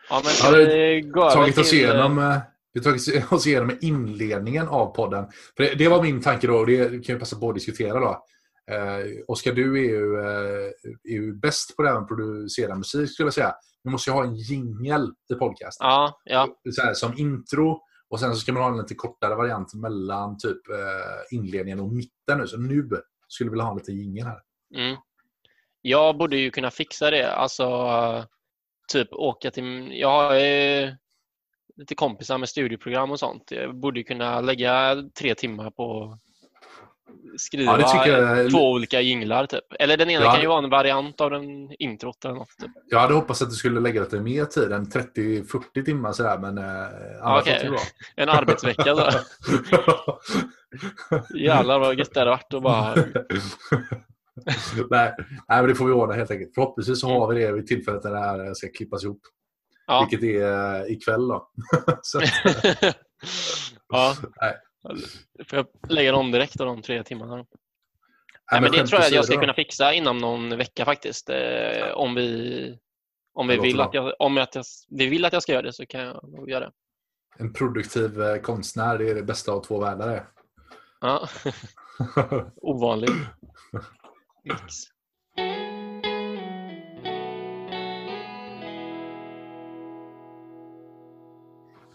[0.08, 2.38] Ja, men Ja, vi tagit oss till, eh, igenom, eh,
[2.72, 5.26] vi har tagit oss igenom inledningen av podden.
[5.56, 8.00] För det, det var min tanke då, och det kan vi passa på att diskutera
[8.00, 8.24] då.
[8.70, 10.70] Eh, Oskar, du är ju, eh,
[11.04, 13.54] är ju bäst på det här med att producera musik skulle jag säga.
[13.84, 15.86] Vi måste ju ha en jingel i podcasten.
[15.86, 16.48] Ja, ja.
[16.70, 20.38] Så här, som intro och sen så ska man ha en lite kortare variant mellan
[20.38, 22.46] typ eh, inledningen och mitten nu.
[22.46, 22.88] Så nu
[23.28, 24.40] skulle vi vilja ha en liten jingel här.
[24.74, 24.96] Mm.
[25.82, 27.32] Jag borde ju kunna fixa det.
[27.32, 27.64] Alltså,
[28.92, 29.92] typ åka till...
[30.00, 30.90] Jag har eh,
[31.76, 33.50] lite kompisar med studieprogram och sånt.
[33.50, 36.18] Jag borde kunna lägga tre timmar på
[37.36, 39.46] skriva Ja, jag- två olika jinglar.
[39.46, 39.64] Typ.
[39.78, 42.58] Eller den ena Ja, kan ju vara en variant av den introt eller något.
[42.60, 42.70] Typ.
[42.90, 46.58] Jag hade hoppats att du skulle lägga lite mer tid än 30-40 timmar sådär, men
[46.58, 46.64] eh,
[47.70, 47.78] bra.
[48.16, 48.84] En arbetsvecka.
[51.38, 52.94] Jävlar vad gött det hade varit att bara...
[54.90, 55.14] nej,
[55.48, 56.54] nej, men det får vi ordna helt enkelt.
[56.54, 59.20] Förhoppningsvis så har vi det vid tillfället när det här ska klippas ihop.
[59.86, 60.08] Ja.
[60.10, 61.50] Vilket är eh, ikväll då.
[62.02, 62.20] så,
[63.88, 64.14] ja.
[64.40, 64.54] Nej.
[65.48, 67.36] Får jag lägga dem direkt av de tre timmarna?
[67.36, 67.46] nej,
[68.52, 71.30] Nej, men det tror jag att jag ska kunna fixa inom någon vecka faktiskt.
[71.30, 72.78] Eh, om vi,
[73.34, 75.72] om vi, vill att jag, om att jag, vi vill att jag ska göra det
[75.72, 76.72] så kan jag nog göra det.
[77.38, 80.28] En produktiv eh, konstnär, det är det bästa av två världar.
[81.00, 81.28] Ja.
[82.56, 83.10] Ovanlig
[84.46, 84.74] mix.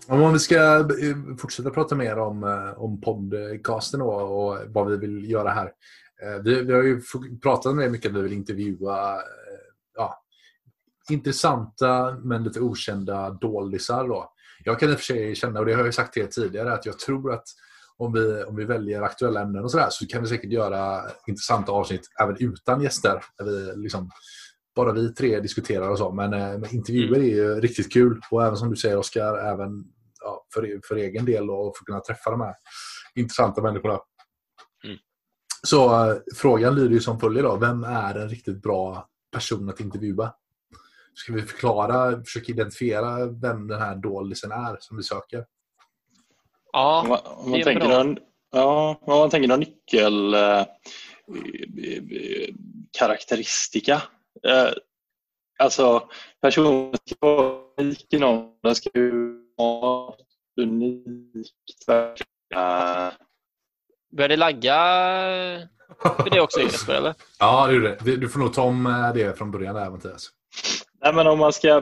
[0.07, 4.97] Om vi ska eh, fortsätta prata mer om, eh, om podcasten och, och vad vi
[4.97, 5.71] vill göra här.
[6.23, 7.01] Eh, vi, vi har ju
[7.43, 9.17] pratat om det mycket, att vi vill intervjua
[9.95, 10.23] ja,
[11.09, 14.07] intressanta men lite okända doldisar.
[14.07, 14.33] Då.
[14.63, 16.27] Jag kan i och för sig känna, och det har jag ju sagt till er
[16.27, 17.45] tidigare, att jag tror att
[18.01, 21.71] om vi, om vi väljer aktuella ämnen och sådär så kan vi säkert göra intressanta
[21.71, 23.23] avsnitt även utan gäster.
[23.37, 24.11] Där vi liksom,
[24.75, 26.11] bara vi tre diskuterar och så.
[26.11, 28.21] Men, eh, men intervjuer är ju riktigt kul.
[28.31, 29.83] Och även som du säger Oskar, även
[30.21, 32.55] ja, för, för egen del och för att kunna träffa de här
[33.15, 33.99] intressanta människorna.
[34.83, 34.97] Mm.
[35.63, 37.57] Så äh, frågan lyder ju som följer då.
[37.57, 40.33] Vem är en riktigt bra person att intervjua?
[41.13, 45.45] Ska vi förklara, försöka identifiera vem den här doldisen är som vi söker?
[46.73, 48.03] Om Ja, man, om man det är tänker bra.
[48.03, 48.17] någon,
[48.51, 50.65] ja, om man tänker någon nyckel eh, eh,
[52.97, 53.93] karaktäristika.
[54.47, 54.69] Eh,
[55.59, 56.09] alltså
[56.41, 58.51] personen ska vara unik i någon.
[58.63, 60.13] Den ska ju vara
[60.61, 61.89] unikt.
[61.89, 63.13] Eh,
[64.15, 64.75] börjar det lagga
[66.03, 67.13] för det också Jesper, eller?
[67.39, 68.15] Ja, det är det.
[68.17, 70.29] Du får nog ta om eh, det från början där Mattias.
[71.03, 71.81] Nej, men om man ska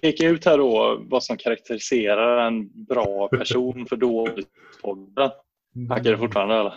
[0.00, 5.30] peka ut här då vad som karaktäriserar en bra person för dåligt-podden.
[5.88, 6.74] Hackar du fortfarande eller?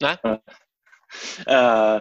[0.00, 0.40] Nej.
[1.46, 2.00] Eh,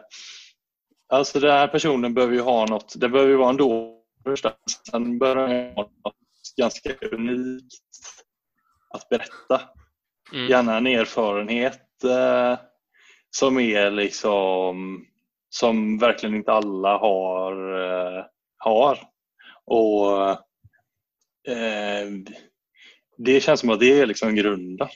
[1.09, 4.53] alltså den här personen behöver ju ha något, det behöver ju vara en då första.
[4.91, 6.15] Sen behöver den ha något
[6.57, 7.83] ganska unikt
[8.93, 9.61] att berätta.
[10.33, 10.47] Mm.
[10.49, 12.59] Gärna en erfarenhet eh,
[13.29, 15.05] som är liksom
[15.49, 17.79] som verkligen inte alla har.
[17.79, 18.25] Eh,
[18.69, 18.99] har.
[19.65, 20.29] Och
[21.51, 22.07] eh,
[23.17, 24.87] Det känns som att det är liksom grunden.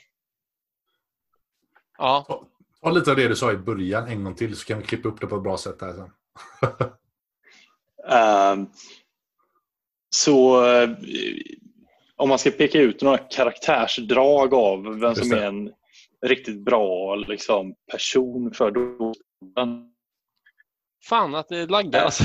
[1.98, 2.46] Ja,
[2.82, 5.08] Ta lite av det du sa i början en gång till så kan vi klippa
[5.08, 6.10] upp det på ett bra sätt här sen.
[8.08, 8.66] Ehm,
[10.10, 10.90] Så eh,
[12.16, 15.42] om man ska peka ut några karaktärsdrag av vem Just som det.
[15.42, 15.72] är en
[16.26, 19.92] riktigt bra liksom, person för dåren.
[21.08, 22.24] fan att det laggar alltså.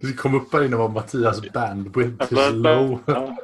[0.00, 3.00] Det kom upp här inne var Mattias bandwidth is low.
[3.06, 3.36] Vad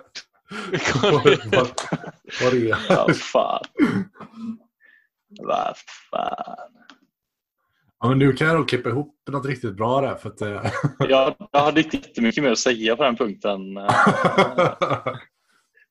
[2.42, 2.96] vad det är.
[2.96, 3.64] Vad fan.
[5.40, 5.74] Vad
[6.10, 6.56] fan.
[8.00, 10.14] Ja, men nu kan jag nog klippa ihop något riktigt bra där.
[10.14, 10.70] För att, eh,
[11.08, 13.60] Jag, jag hade inte jättemycket mer att säga på den punkten.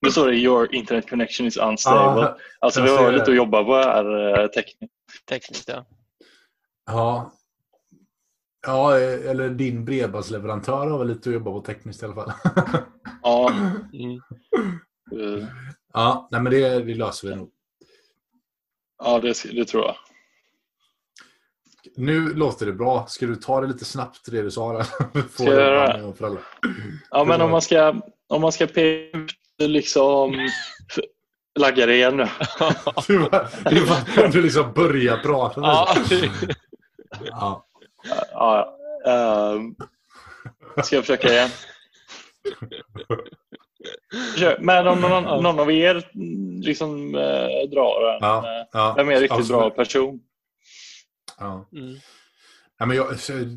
[0.02, 2.22] Nu står det your internet connection is unstable.
[2.22, 4.94] Ja, Alltså vi har lite att jobba på här eh, tekniskt.
[5.30, 5.86] Tekniskt ja.
[6.86, 7.32] ja.
[8.68, 12.32] Ja, eller din bredbandsleverantör har väl lite att jobba på tekniskt i alla fall.
[13.24, 13.52] Ja,
[13.94, 14.20] Mm.
[15.12, 15.48] eh,
[15.94, 17.50] ja, nej, men det, det löser vi nog.
[19.04, 19.96] ja det, det tror jag.
[21.96, 23.06] Nu låter det bra.
[23.08, 24.84] Ska du ta det lite snabbt det du sa?
[25.32, 26.04] Får jag göra det?
[26.06, 26.44] med föräldrar.
[27.12, 27.96] Ja, men om man ska,
[28.28, 30.50] om man ska peka ut liksom...
[31.60, 32.28] Laggar det igen nu?
[33.08, 35.62] Du, när du liksom börjar prata.
[35.62, 35.96] Ja,
[37.26, 37.67] Ja.
[38.32, 39.76] Ja, ehm,
[40.84, 41.50] ska jag försöka igen?
[44.60, 46.12] Men om någon, någon av er
[46.62, 48.18] liksom eh, drar en.
[48.22, 48.94] Ja, eh, ja.
[48.98, 49.60] Vem är en riktigt Absolut.
[49.60, 50.20] bra person?
[51.40, 51.66] Ja.
[51.74, 51.96] mm.
[52.80, 53.08] Ja, men jag,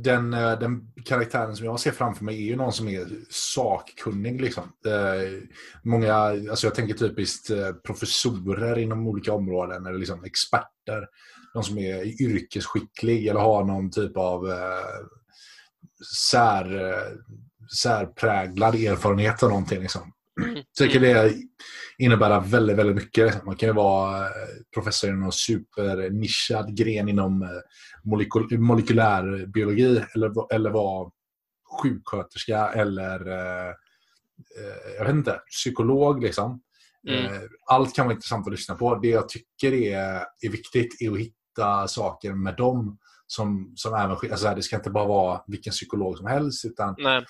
[0.02, 4.40] den, eh, den karaktären som jag ser framför mig är ju någon som är sakkunnig.
[4.40, 4.62] Liksom.
[4.86, 5.42] Eh,
[5.82, 11.06] många, alltså jag tänker typiskt eh, professorer inom olika områden eller liksom experter.
[11.54, 15.06] Någon som är yrkesskicklig eller har någon typ av eh,
[16.30, 17.12] sär, eh,
[17.82, 19.80] särpräglad erfarenhet av någonting.
[19.80, 20.12] Liksom.
[20.72, 21.34] Så kan det
[21.98, 23.44] innebära väldigt, väldigt mycket.
[23.44, 24.30] Man kan ju vara eh,
[24.74, 27.48] professor inom någon supernischad gren inom eh,
[28.04, 31.10] molekyl- molekylär biologi eller, eller vara
[31.82, 33.74] sjuksköterska eller eh,
[34.98, 36.22] jag vet inte, psykolog.
[36.22, 36.60] Liksom.
[37.08, 37.32] Mm.
[37.66, 38.94] Allt kan vara intressant att lyssna på.
[38.94, 44.10] Det jag tycker är, är viktigt är att hitta saker med dem som, som även
[44.10, 47.24] alltså, Det ska inte bara vara vilken psykolog som helst utan Nej.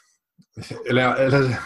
[0.91, 1.59] Eller, eller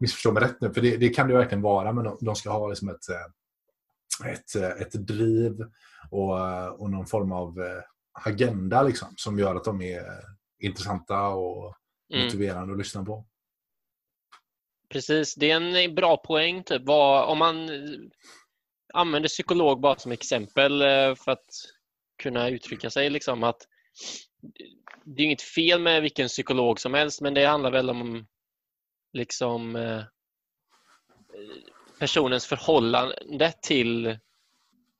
[0.00, 2.50] missförstå mig rätt nu, för det, det kan det verkligen vara, men de, de ska
[2.50, 5.52] ha liksom ett, eh, ett, eh, ett driv
[6.10, 7.54] och, eh, och någon form av
[8.12, 10.04] agenda liksom, som gör att de är
[10.60, 11.74] intressanta och
[12.12, 12.24] Mm.
[12.24, 13.24] motiverande att lyssna på.
[14.88, 16.64] Precis, det är en bra poäng.
[16.64, 16.82] Typ.
[16.84, 17.70] Vad, om man
[18.94, 20.78] använder psykolog bara som exempel
[21.16, 21.46] för att
[22.22, 23.10] kunna uttrycka sig.
[23.10, 23.62] Liksom, att
[25.04, 28.26] det är inget fel med vilken psykolog som helst, men det handlar väl om
[29.12, 30.02] liksom, eh,
[31.98, 34.18] personens förhållande till,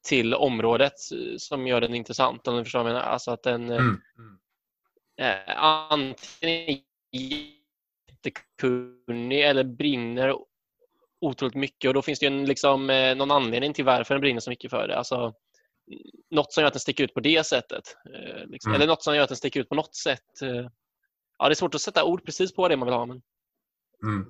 [0.05, 0.93] till området
[1.39, 2.49] som gör den intressant.
[2.49, 3.07] Om du förstår vad jag menar.
[3.07, 4.01] Alltså att den eh, Mm.
[5.47, 7.53] eh, antingen är
[8.09, 10.37] jättekunnig eller brinner
[11.21, 14.21] otroligt mycket och då finns det ju en, liksom, eh, någon anledning till varför den
[14.21, 14.99] brinner så mycket för det.
[14.99, 15.35] Alltså,
[16.31, 17.97] något som gör att den sticker ut på det sättet.
[18.15, 18.71] Eh, liksom.
[18.71, 18.75] Mm.
[18.75, 20.43] Eller något som gör att den sticker ut på något sätt.
[20.43, 20.69] Eh,
[21.39, 23.07] ja, det är svårt att sätta ord precis på det man vill ha.
[23.07, 23.23] Men...
[24.05, 24.27] Mm.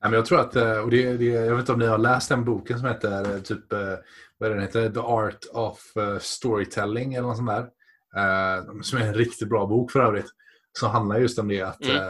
[0.00, 1.98] Ja, men jag tror att, eh, och det, det, jag vet inte om ni har
[1.98, 3.72] läst den boken som heter typ,
[4.38, 4.90] vad är den heter?
[4.90, 7.70] The Art of Storytelling eller något sånt där.
[8.82, 10.30] Som är en riktigt bra bok för övrigt.
[10.78, 12.02] Som handlar just om det att, mm.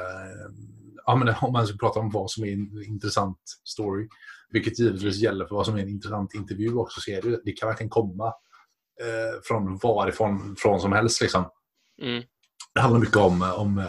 [1.06, 4.08] ja, men om man ska prata om vad som är en intressant story,
[4.50, 7.68] vilket givetvis gäller för vad som är en intressant intervju också, så det, det kan
[7.68, 8.32] verkligen komma
[9.02, 11.20] eh, från varifrån från som helst.
[11.20, 11.44] Liksom.
[12.02, 12.22] Mm.
[12.74, 13.84] Det handlar mycket om, om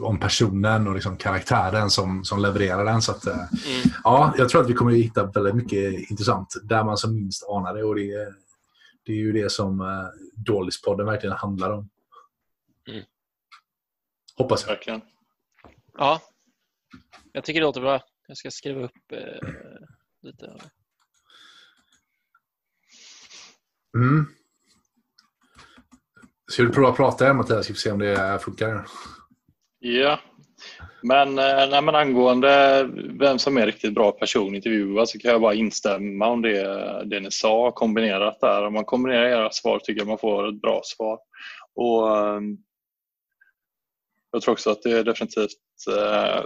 [0.00, 3.02] om personen och liksom karaktären som, som levererar den.
[3.02, 3.94] Så att, eh, mm.
[4.04, 7.48] ja, jag tror att vi kommer att hitta väldigt mycket intressant där man som minst
[7.48, 7.84] anar det.
[7.84, 8.34] Och det,
[9.04, 10.04] det är ju det som uh,
[10.36, 11.88] Dålispodden verkligen handlar om.
[12.88, 13.04] Mm.
[14.36, 14.74] Hoppas jag.
[14.74, 15.00] Verkligen.
[15.98, 16.20] Ja,
[17.32, 18.00] jag tycker det låter bra.
[18.26, 19.48] Jag ska skriva upp eh,
[20.22, 20.56] lite.
[23.96, 24.26] Mm.
[26.50, 27.64] Ska du prova att prata Mattias?
[27.64, 28.86] Ska vi se om det funkar.
[29.78, 30.20] Ja,
[31.02, 32.84] men, eh, nej, men angående
[33.20, 37.20] vem som är riktigt bra person intervjua så kan jag bara instämma om det, det
[37.20, 38.66] ni sa kombinerat där.
[38.66, 41.18] Om man kombinerar era svar tycker jag man får ett bra svar.
[41.74, 42.58] Och ehm,
[44.30, 45.58] Jag tror också att det definitivt
[45.98, 46.44] eh,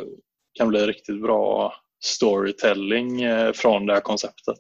[0.53, 4.59] kan bli riktigt bra storytelling eh, från det här konceptet.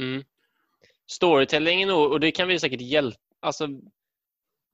[0.00, 0.24] Mm.
[1.10, 3.68] Storytelling och det kan vi säkert hjälpa alltså,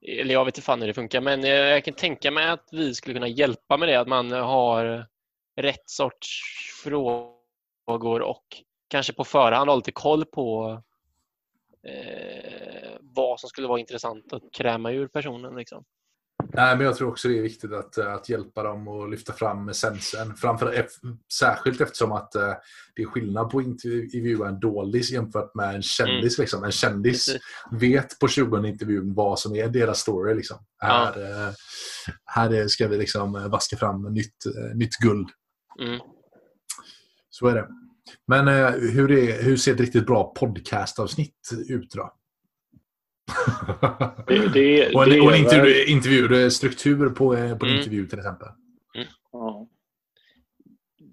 [0.07, 2.95] eller jag vet inte fan hur det funkar, men jag kan tänka mig att vi
[2.95, 5.07] skulle kunna hjälpa med det, att man har
[5.57, 6.43] rätt sorts
[6.85, 8.45] frågor och
[8.89, 10.83] kanske på förhand har lite koll på
[11.83, 15.57] eh, vad som skulle vara intressant att kräma ur personen.
[15.57, 15.85] Liksom.
[16.55, 19.33] Nej, men jag tror också det är viktigt att, eh, att hjälpa dem och lyfta
[19.33, 20.37] fram essensen.
[20.37, 20.87] Framför,
[21.33, 22.53] särskilt eftersom att uh,
[22.97, 26.39] det är skillnad på att intervjua en dålis jämfört med en kändis.
[26.39, 26.43] Mm.
[26.43, 26.65] Liksom.
[26.65, 27.43] En kändis Precis.
[27.71, 30.35] vet på 20 intervjun vad som är deras story.
[30.35, 30.57] Liksom.
[30.81, 31.13] Ja.
[31.15, 31.55] Här, uh,
[32.25, 35.29] här ska vi liksom vaska fram nytt, nytt guld.
[35.81, 36.01] Mm.
[37.31, 37.69] Så är det.
[38.27, 42.20] Men hur, är, hur ser ett riktigt bra podcastavsnitt ut då?
[44.27, 47.79] Det, det, och en, och en intervju, intervju, struktur på, eh, på en mm.
[47.79, 48.49] intervju till exempel.
[48.95, 49.09] Mm.
[49.33, 49.67] Ja.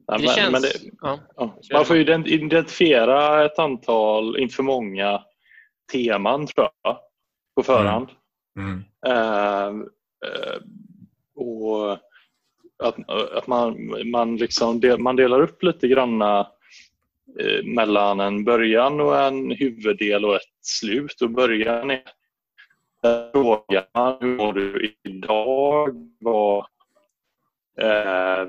[0.08, 0.52] Ja, men, känns...
[0.52, 1.20] men det, ja.
[1.74, 5.22] Man får ju identifiera ett antal, inte för många,
[5.94, 6.98] teman tror jag,
[7.56, 8.10] på förhand.
[8.60, 8.84] Mm.
[9.08, 9.76] Uh,
[10.26, 10.62] uh,
[11.36, 11.92] och
[12.84, 16.48] att, att man, man, liksom del, man delar upp lite granna
[17.40, 21.22] Eh, mellan en början och en huvuddel och ett slut.
[21.22, 22.02] Och början är
[23.02, 25.90] Frågar man hur mår du idag?
[26.20, 26.66] Vad,
[27.82, 28.48] eh,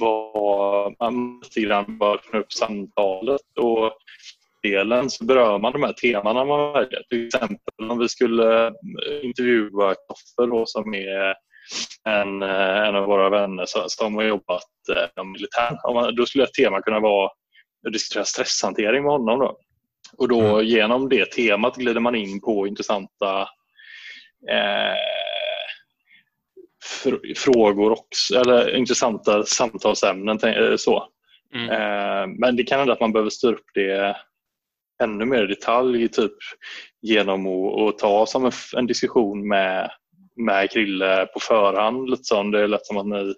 [0.00, 3.92] vad, man lite grann bara öppna upp samtalet och
[4.62, 7.02] delen så berör man de här temana man väljer.
[7.10, 8.72] Till exempel om vi skulle eh,
[9.22, 11.34] intervjua Koffer som är
[12.08, 16.16] en, eh, en av våra vänner som har jobbat inom eh, militären.
[16.16, 17.30] Då skulle ett tema kunna vara
[17.86, 19.38] att diskutera stresshantering med honom.
[19.38, 19.58] Då.
[20.18, 20.66] Och då mm.
[20.66, 23.40] genom det temat glider man in på intressanta
[24.50, 24.96] eh,
[26.84, 30.38] fr frågor också, eller intressanta samtalsämnen.
[30.42, 31.08] Eh, så.
[31.54, 31.70] Mm.
[31.70, 34.16] Eh, men det kan hända att man behöver styra upp det
[35.02, 36.36] ännu mer i detalj typ
[37.02, 39.90] genom att, att ta som en, en, diskussion med,
[40.36, 42.26] med Krille på förhand.
[42.26, 42.52] Sånt.
[42.52, 43.34] Det är lätt som att ni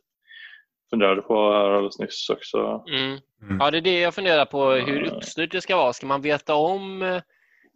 [0.91, 2.85] funderade på här alldeles nyss också.
[2.89, 3.19] Mm.
[3.43, 3.57] Mm.
[3.61, 5.93] Ja, det är det jag funderar på, hur uppstyrt det ska vara.
[5.93, 7.21] Ska man veta om eh,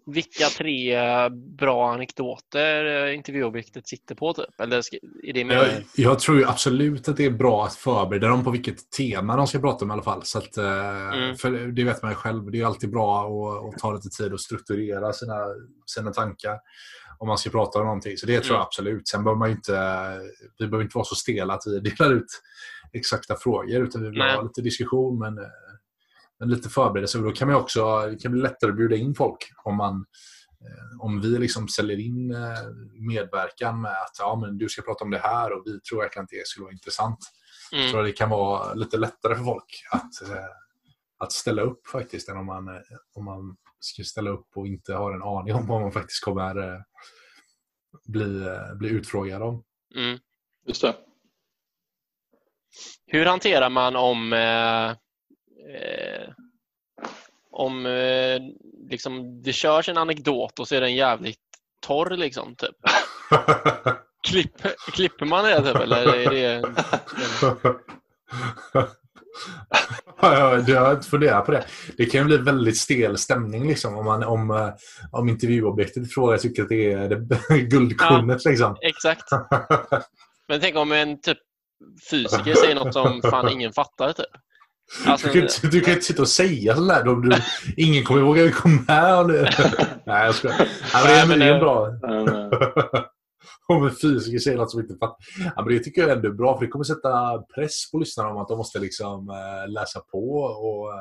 [0.07, 0.99] vilka tre
[1.31, 4.33] bra anekdoter eh, intervjuobjektet sitter på?
[4.33, 4.61] Typ?
[4.61, 4.77] Eller
[5.23, 8.91] är det jag, jag tror absolut att det är bra att förbereda dem på vilket
[8.91, 10.23] tema de ska prata om i alla fall.
[10.23, 11.37] Så att, eh, mm.
[11.37, 12.51] För det vet man ju själv.
[12.51, 15.37] Det är alltid bra att, att ta lite tid och strukturera sina,
[15.87, 16.59] sina tankar
[17.23, 18.17] om man ska prata om någonting.
[18.17, 18.67] Så det tror jag mm.
[18.67, 19.09] absolut.
[19.09, 19.73] Sen behöver man inte,
[20.59, 22.43] vi behöver inte vara så stela att vi delar ut
[22.93, 24.37] exakta frågor utan vi vill Nej.
[24.37, 25.45] ha lite diskussion men, eh,
[26.39, 27.19] men lite förberedelse.
[27.19, 29.95] Och då kan man också, det kan bli lättare att bjuda in folk om man
[30.61, 32.39] eh, om vi liksom säljer in eh,
[33.09, 36.25] medverkan med att ja, men du ska prata om det här och vi tror verkligen
[36.25, 37.19] att det skulle vara intressant.
[37.73, 37.91] Mm.
[37.91, 40.31] Tror det kan vara lite lättare för folk att,
[41.19, 42.69] att ställa upp faktiskt än om man,
[43.15, 46.85] om man ska ställa upp och inte har en aning om vad man faktiskt kommer
[48.05, 49.65] bli, bli utfrågad om.
[49.95, 50.19] Mm.
[50.67, 50.97] Just det.
[53.07, 54.91] Hur hanterar man om eh,
[55.75, 56.29] eh,
[57.51, 58.41] om eh,
[58.91, 61.39] liksom, det körs en anekdot och så är den jävligt
[61.87, 62.77] torr liksom, typ.
[64.29, 64.63] Klipp,
[64.93, 66.63] klipper man det typ, eller är det...
[70.67, 71.65] jag har inte funderat på det.
[71.97, 74.69] Det kan ju bli väldigt stel stämning liksom, om, man, om, eh,
[75.11, 78.45] om intervjuobjektet i fråga tycker att det är det guldkornet.
[78.45, 78.77] Ja, liksom.
[78.81, 79.25] Exakt.
[80.49, 81.39] Men tänk om en typ
[82.11, 84.13] fysiker säger något som fan ingen fattar.
[84.13, 84.27] Typ.
[85.07, 87.05] Alltså, du, kan inte, du kan inte sitta och säga sånt där.
[87.05, 87.37] Du,
[87.77, 89.25] ingen kommer våga komma här.
[90.07, 90.69] Nej, jag skojar.
[90.93, 91.13] Ja, det
[91.45, 91.89] är det- bra.
[93.75, 95.17] En fysiker säger som inte fattar.
[95.57, 98.31] Ja, men det tycker jag ändå är bra, för det kommer sätta press på lyssnarna
[98.31, 100.99] om att de måste liksom eh, läsa på och eh,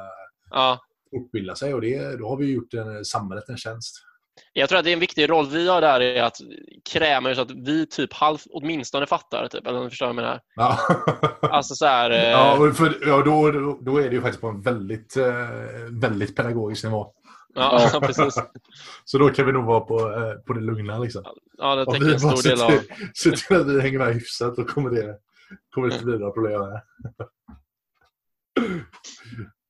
[0.49, 0.80] Ja.
[1.11, 1.74] utbilda sig.
[1.74, 3.95] Och det, då har vi gjort en, samhället en tjänst.
[4.53, 6.38] Jag tror att det är en viktig roll vi har där är att
[6.91, 9.47] kräma så att vi typ halvt åtminstone fattar.
[9.47, 10.39] Typ, eller förstår vad jag menar.
[10.55, 10.78] Ja.
[11.41, 14.47] Alltså så här, eh, Ja, för, ja då, då, då är det ju faktiskt på
[14.47, 15.26] en väldigt, eh,
[16.01, 17.13] väldigt pedagogisk nivå.
[17.56, 18.36] Ja, precis.
[19.06, 20.99] Så då kan vi nog vara på, eh, på det lugna.
[20.99, 21.24] Liksom.
[21.58, 22.72] Ja, det Om täcker vi en stor del av...
[23.16, 25.18] ser till att vi hänger med hyfsat, då kommer det,
[25.74, 26.62] kommer det inte bli några problem.
[26.62, 26.82] Här.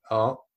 [0.09, 0.47] ja.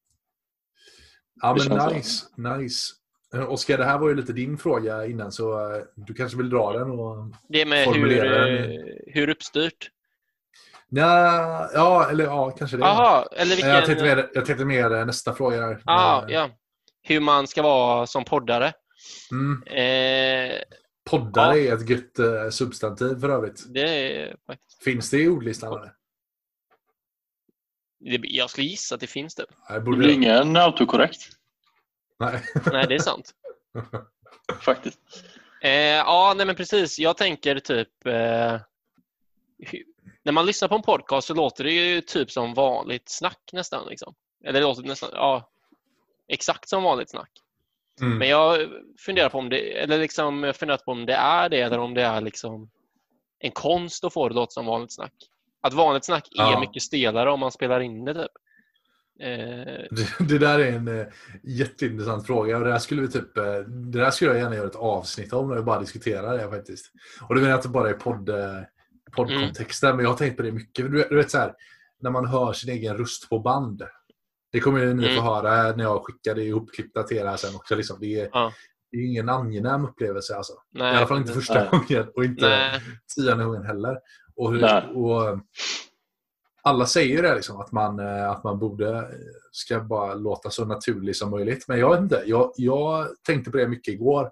[1.43, 2.27] Ja, men nice.
[2.37, 2.95] nice.
[3.35, 6.51] Eh, Oskar, det här var ju lite din fråga innan, så eh, du kanske vill
[6.51, 6.91] dra den?
[6.91, 7.35] Och...
[7.49, 8.81] Det med hur, Formulera den.
[9.07, 9.91] hur uppstyrt.
[10.89, 12.81] Ja, ja, eller ja, kanske det.
[12.81, 13.70] Jaha, eller vilken...
[13.70, 15.61] Jag tänkte mer, jag tänkte mer nästa fråga.
[15.61, 15.83] Här.
[15.85, 16.51] ah, ja.
[17.07, 18.72] Hur man ska vara som poddare.
[19.30, 19.62] Mm.
[19.66, 20.61] Eh,
[21.11, 21.72] Poddare Ja.
[21.72, 23.64] är ett gött eh, substantiv för övrigt.
[23.74, 24.82] det är faktiskt...
[24.84, 25.72] Finns det i ordlistan?
[25.72, 25.92] Eller?
[28.00, 29.46] Det, jag skulle gissa att det finns det.
[29.68, 31.20] Det borde blir ingen autokorrekt
[32.18, 32.42] Nej.
[32.72, 33.34] Nej, det är sant.
[34.61, 34.98] faktiskt.
[35.62, 36.98] Eh, ja, nej men precis.
[36.98, 38.07] Jag tänker typ...
[38.07, 38.61] Eh,
[40.22, 43.88] när man lyssnar på en podcast så låter det ju typ som vanligt snack nästan.
[43.88, 44.14] Liksom.
[44.44, 45.11] Eller det låter nästan...
[45.12, 45.50] Ja,
[46.29, 47.31] exakt som vanligt snack.
[48.01, 48.18] Mm.
[48.18, 48.68] Men jag
[48.99, 52.03] funderar på om det, eller liksom jag på om det är det eller om det
[52.03, 52.70] är liksom
[53.39, 55.12] en konst att få det att låta som vanligt snack.
[55.61, 56.61] Att vanligt snack är Ja.
[56.61, 58.14] mycket stelare om man spelar in det.
[58.14, 58.31] Typ.
[59.20, 61.07] Eh, Det, det där är en eh,
[61.43, 62.59] jätteintressant fråga.
[62.59, 65.33] Och det, här skulle vi typ, eh, det där skulle jag gärna göra ett avsnitt
[65.33, 66.93] om när vi bara diskuterar det faktiskt.
[67.29, 68.31] Och det menar jag inte bara i podd,
[69.16, 70.91] poddkontexten, men jag har tänkt på det mycket.
[70.91, 71.55] Du, du vet så här,
[72.01, 73.83] när man hör sin egen röst på band.
[74.55, 75.16] Det kommer ju ni Mm.
[75.16, 77.74] få höra när jag skickar det ihopklippta till er här sen också.
[77.76, 77.96] Liksom.
[78.00, 78.52] Det, är, Ja.
[78.90, 80.52] det är ingen angenäm upplevelse alltså.
[80.72, 81.68] nej, I alla fall inte första Nej.
[81.70, 82.80] gången och inte Nej,
[83.14, 83.98] tionde gången heller.
[84.36, 84.64] Och, hur,
[84.96, 85.38] och eh,
[86.62, 89.05] alla säger det liksom, att man, eh, att man borde eh,
[89.52, 91.68] ska bara låta så naturlig som möjligt.
[91.68, 92.22] Men jag vet inte.
[92.26, 94.30] Jag, jag tänkte på det mycket igår.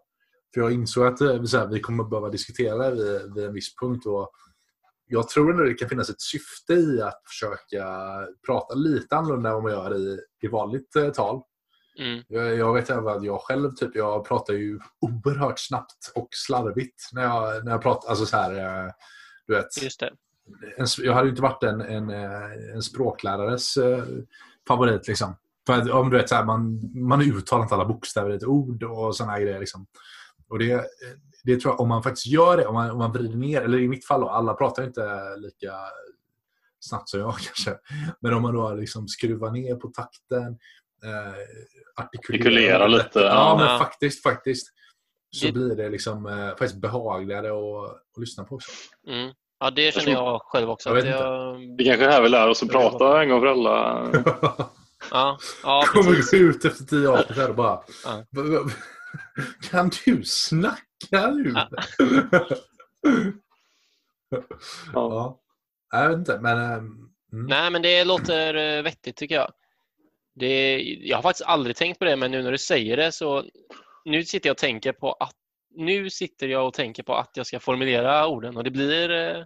[0.55, 4.07] För jag insåg att så här, vi kommer behöva diskutera vid, vid en viss punkt.
[4.07, 4.31] Och
[5.13, 7.87] jag tror ändå det kan finnas ett syfte i att försöka
[8.47, 11.43] prata lite annorlunda än vad man gör i, i vanligt eh, tal.
[11.99, 16.29] mm, Jag, jag vet även att jag själv typ, jag pratar ju oerhört snabbt och
[16.31, 18.09] slarvigt när jag, när jag pratar.
[18.09, 18.93] Alltså så här, eh,
[19.47, 20.13] du vet, just det.
[20.77, 24.05] en, jag hade ju inte varit en, en, eh, en språklärares eh,
[24.69, 25.09] favorit.
[25.09, 25.37] Liksom.
[25.67, 28.45] För att, om du vet, så här, man, man uttalar inte alla bokstäver i ett
[28.45, 29.61] ord och här grejer.
[29.61, 29.87] Liksom.
[30.53, 30.85] Och det,
[31.45, 33.79] det tror jag, om man faktiskt gör det, om man, om man vrider ner, eller
[33.79, 35.73] i mitt fall då, alla pratar inte lika
[36.81, 37.77] snabbt som jag kanske.
[38.21, 40.43] Men om man då liksom skruvar ner på takten,
[41.05, 41.33] eh,
[42.05, 43.57] artikulerar Artikulera lite, Ja, ja.
[43.59, 44.67] men faktiskt, faktiskt.
[45.37, 48.71] Så Det- blir det liksom eh, faktiskt behagligare att, att lyssna på också.
[49.09, 49.33] Mm.
[49.61, 50.89] Ja, det känner tror- jag själv också.
[50.99, 54.07] Jag jag, Det kanske är här vi lär oss att prata en gång för alla.
[55.11, 57.81] ja, ja, kommer ut efter tio avsnitt här och bara...
[58.05, 58.25] Ja.
[59.13, 61.55] "Va- va- Kan du snacka nu?
[64.31, 64.43] Ja.
[64.93, 65.41] ja.
[65.91, 66.59] Jag vet inte, men...
[66.73, 67.47] ehm, Mm.
[67.47, 69.53] Nej, men det låter eh, vettigt tycker jag.
[70.35, 73.45] Det, jag har faktiskt aldrig tänkt på det, men nu när du säger det så
[74.05, 75.35] nu sitter jag och tänker på att
[75.75, 79.45] nu sitter jag och tänker på att jag ska formulera orden och det blir eh,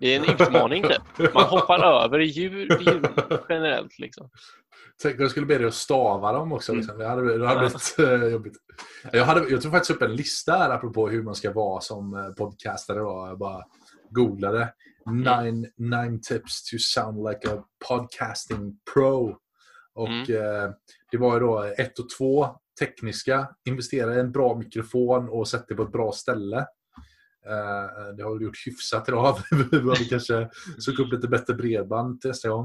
[0.00, 0.84] det är en utmaning.
[1.16, 1.34] Typ.
[1.34, 3.06] Man hoppar över ljud, ljud
[3.48, 3.98] generellt.
[3.98, 4.30] Liksom.
[5.02, 6.72] Tänk om jag skulle be dig att stava dem också.
[6.72, 6.80] Mm.
[6.80, 6.98] Liksom.
[6.98, 8.56] Det hade, det hade blivit eh, jobbigt.
[9.12, 12.14] Jag, hade, jag tog faktiskt upp en lista här apropå hur man ska vara som
[12.14, 12.98] eh, podcastare.
[12.98, 13.26] Då.
[13.28, 13.62] Jag bara
[14.10, 14.72] googlade.
[15.10, 19.36] Nine, nine tips to sound like a podcasting pro.
[19.94, 20.36] Och Mm.
[20.36, 20.70] eh,
[21.10, 22.48] Det var ju då ett och två
[22.80, 23.48] tekniska.
[23.68, 26.66] Investera i en bra mikrofon och sätt det på ett bra ställe.
[27.46, 29.36] Eh, det har vi gjort hyfsat idag.
[29.50, 32.64] vi behöver kanske söka upp lite bättre bredband till nästa gång.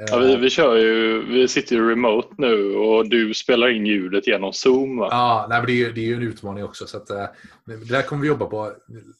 [0.00, 3.86] Eh, Ja, vi, vi, kör ju, vi sitter ju remote nu och du spelar in
[3.86, 4.96] ljudet genom Zoom.
[4.96, 5.08] Va?
[5.10, 6.86] Ja, nej, men det, är, det är ju en utmaning också.
[6.86, 7.26] Så att, eh,
[7.66, 8.66] det där kommer vi jobba på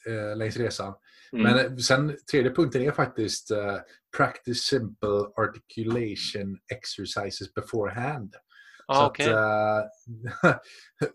[0.06, 0.94] eh, längs resan.
[1.32, 1.42] Mm.
[1.42, 3.76] Men eh, sen tredje punkten är faktiskt eh,
[4.16, 8.34] practice simple articulation exercises beforehand.
[8.92, 9.34] Så okej.
[9.34, 9.84] att,
[10.44, 10.56] eh,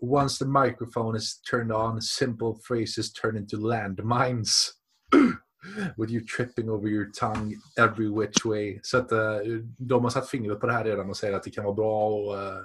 [0.00, 4.70] once the microphone is turned on, simple phrases turn into landmines.
[5.96, 8.80] With you tripping over your tongue every which way.
[8.82, 9.18] Så att eh,
[9.78, 12.08] de har satt fingret på det här redan och säger att det kan vara bra
[12.08, 12.64] och eh,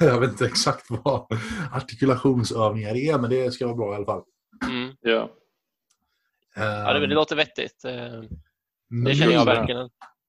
[0.00, 1.26] jag vet inte exakt vad
[1.72, 4.22] artikulationsövningar är, men det ska vara bra i alla fall.
[4.64, 4.96] Mm.
[5.00, 5.30] Ja.
[6.56, 7.82] Ja, det, det låter vettigt.
[9.06, 9.80] Det känner jag verkligen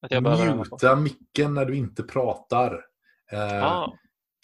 [0.02, 0.56] att jag behöver.
[0.56, 2.86] Muta micken när du inte pratar.
[3.32, 3.98] Eh, Ah,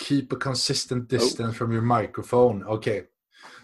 [0.08, 2.66] Keep a consistent distance from your microphone.
[2.66, 3.08] Okej.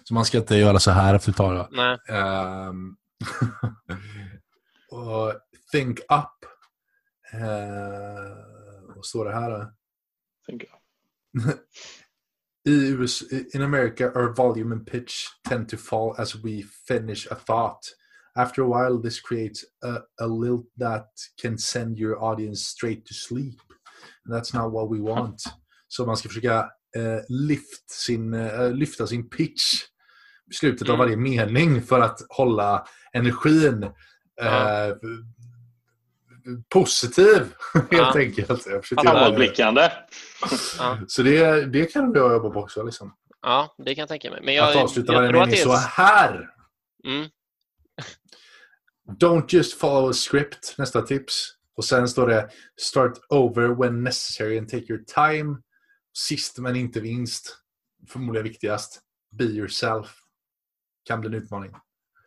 [0.04, 1.68] Så man ska inte göra så här efter ett tag.
[1.72, 1.98] nej.
[2.10, 2.96] Ehm,
[4.92, 5.34] och
[5.72, 6.46] think up.
[7.34, 9.50] Eh, vad står det här?
[9.52, 9.72] Då?
[10.46, 11.54] tänker jag.
[12.74, 13.22] I US,
[13.54, 17.80] in America, our volume and pitch tend to fall as we finish a thought.
[18.36, 21.08] After a while, this creates a, a lilt that
[21.42, 23.62] can send your audience straight to sleep.
[24.28, 25.44] That's not what we want.
[25.88, 26.60] Så man ska försöka
[26.96, 29.84] eh, lift sin, eh, lyfta sin pitch
[30.52, 31.00] i slutet av Mm.
[31.06, 33.84] varje mening för att hålla energin
[34.42, 34.96] eh,
[36.70, 38.14] positiv, helt Ja.
[38.20, 38.64] enkelt.
[39.04, 39.92] Framåtblickande.
[40.80, 40.98] Ja.
[41.08, 42.84] Så det, det kan jag jobba på också.
[42.84, 43.14] Liksom.
[43.42, 44.42] ja, det kan jag tänka mig.
[44.44, 46.50] Men jag, att avsluta varje mening så här.
[47.08, 47.30] Mm,
[49.20, 50.76] Don't just follow a script.
[50.78, 51.54] Nästa tips.
[51.78, 52.50] Och sen står det
[52.82, 55.58] Start over when necessary and take your time.
[56.18, 57.58] Sist men inte minst.
[58.08, 59.02] Förmodligen viktigast.
[59.32, 60.16] Be yourself.
[61.04, 61.72] Kan bli en utmaning.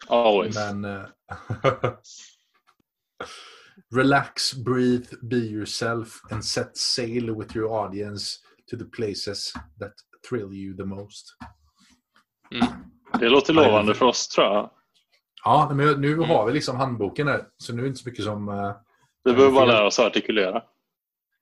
[0.08, 0.54] Always.
[0.54, 0.84] Men...
[0.84, 1.04] eh,
[3.94, 8.38] relax, breathe, be yourself and set sail with your audience
[8.70, 9.92] to the places that
[10.28, 11.36] thrill you the most.
[13.20, 14.70] Det låter lovande för oss tror jag.
[15.44, 16.28] Ja, men nu Mm.
[16.28, 17.46] har vi liksom handboken här.
[17.56, 18.48] Så nu är det inte så mycket som...
[19.24, 20.62] Vi behöver bara lära oss att artikulera.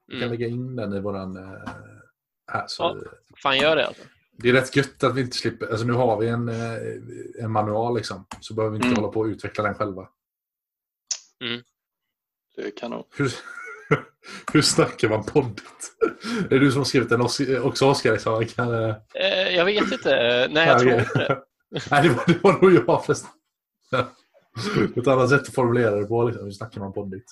[0.07, 0.31] Vi kan mm.
[0.31, 1.37] lägga in den i våran...
[1.37, 1.71] eh,
[2.53, 3.11] här, så Ja.
[3.43, 4.03] Fan, gör det alltså.
[4.33, 5.67] Det är rätt gött att vi inte slipper...
[5.67, 8.27] Alltså nu har vi en, eh, en manual liksom.
[8.41, 8.97] Så behöver vi inte Mm.
[9.01, 10.09] hålla på och utveckla den själva.
[12.57, 13.05] Det är kanon.
[13.17, 13.33] Hur,
[14.53, 15.63] hur snackar man poddet?
[16.45, 17.21] Är det du som har skrivit den
[17.63, 18.13] också Oskar?
[18.13, 18.33] Liksom?
[18.33, 20.49] Jag Kan, eh, jag vet inte.
[20.51, 21.43] Nej, jag Ja, tror inte det.
[21.91, 23.31] Nej, det var, det var nog jag förresten.
[24.97, 26.25] Ett annat sätt att formulera det på.
[26.25, 26.45] Liksom.
[26.45, 27.25] Hur snackar man poddigt?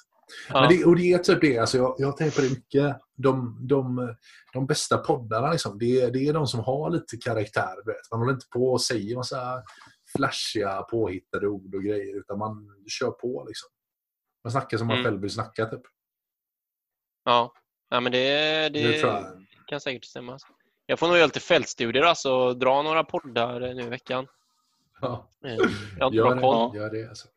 [0.49, 0.67] Ja.
[0.69, 2.97] Det, och det är typ det, alltså jag, jag tänkt på det mycket.
[3.17, 4.15] De, de,
[4.53, 7.87] de bästa poddarna, liksom, det, är- det är de som har lite karaktär.
[7.87, 8.11] Vet.
[8.11, 9.63] Man håller inte på och säger massa
[10.17, 13.45] flashiga, påhittade ord och grejer, utan man kör på.
[13.49, 13.69] Liksom.
[14.45, 15.05] Man snackar som man Mm.
[15.05, 15.67] själv vill snacka.
[15.67, 15.83] Typ.
[17.25, 17.53] Ja.
[17.91, 18.29] ja, men det,
[18.69, 19.25] det, Det jag.
[19.67, 20.39] kan säkert stämma.
[20.87, 24.27] Jag får nog göra lite fältstudier alltså, och dra några poddar eh, nu i veckan.
[25.01, 25.61] Ja, Eh, Jag
[26.01, 26.73] har inte gör, bra koll.
[26.73, 27.09] det, gör det.
[27.09, 27.29] Alltså.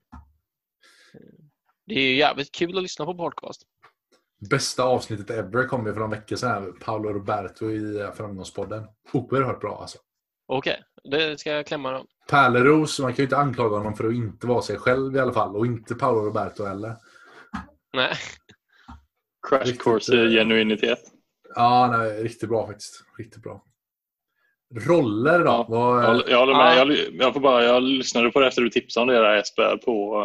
[1.90, 3.62] Det är ju jävligt kul att lyssna på podcast.
[4.50, 6.80] Bästa avsnittet ever kom ju för någon vecka sedan.
[6.80, 8.84] Paolo Roberto i eh, Framgångspodden.
[9.14, 9.98] Oerhört bra alltså.
[10.48, 12.06] Okej, det ska jag klämma då.
[12.30, 15.34] Pärleros, man kan ju inte anklaga honom för att inte vara sig själv i alla
[15.34, 15.56] fall.
[15.56, 16.96] Och inte Paolo Roberto heller.
[17.94, 18.14] Nej.
[19.50, 21.00] Crash Riktigt, course i eh, genuinitet.
[21.56, 23.04] Ja, nej, riktigt bra faktiskt.
[23.18, 23.64] Riktigt bra.
[24.76, 25.46] Roller då?
[25.46, 26.78] Ja, Vad, Jag, jag håller med.
[26.78, 26.94] Ja.
[26.94, 29.78] Jag, jag, får bara, jag lyssnade på det efter du tipsade om det där Jesper
[29.78, 30.24] på,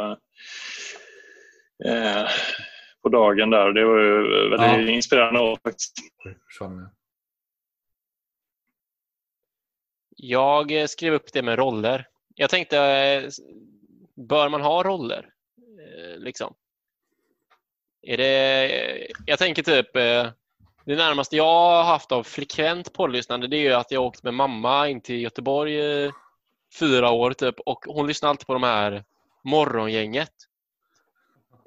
[1.85, 2.29] eh,
[3.03, 3.72] på dagen där.
[3.72, 4.95] Det var ju väldigt Ja.
[4.95, 5.93] inspirerande år faktiskt.
[10.16, 12.09] Jag eh, skrev upp det med roller.
[12.35, 13.31] Jag tänkte, eh,
[14.29, 15.31] bör man ha roller?
[15.59, 16.55] Eh, Liksom.
[18.07, 19.93] Är det, jag tänker typ,
[20.85, 24.35] det närmaste jag har haft av frekvent poddlyssnande det är ju att jag åkt med
[24.35, 25.81] mamma in till Göteborg
[26.81, 29.05] fyra år typ och hon lyssnar alltid på de här
[29.45, 30.33] morgongänget.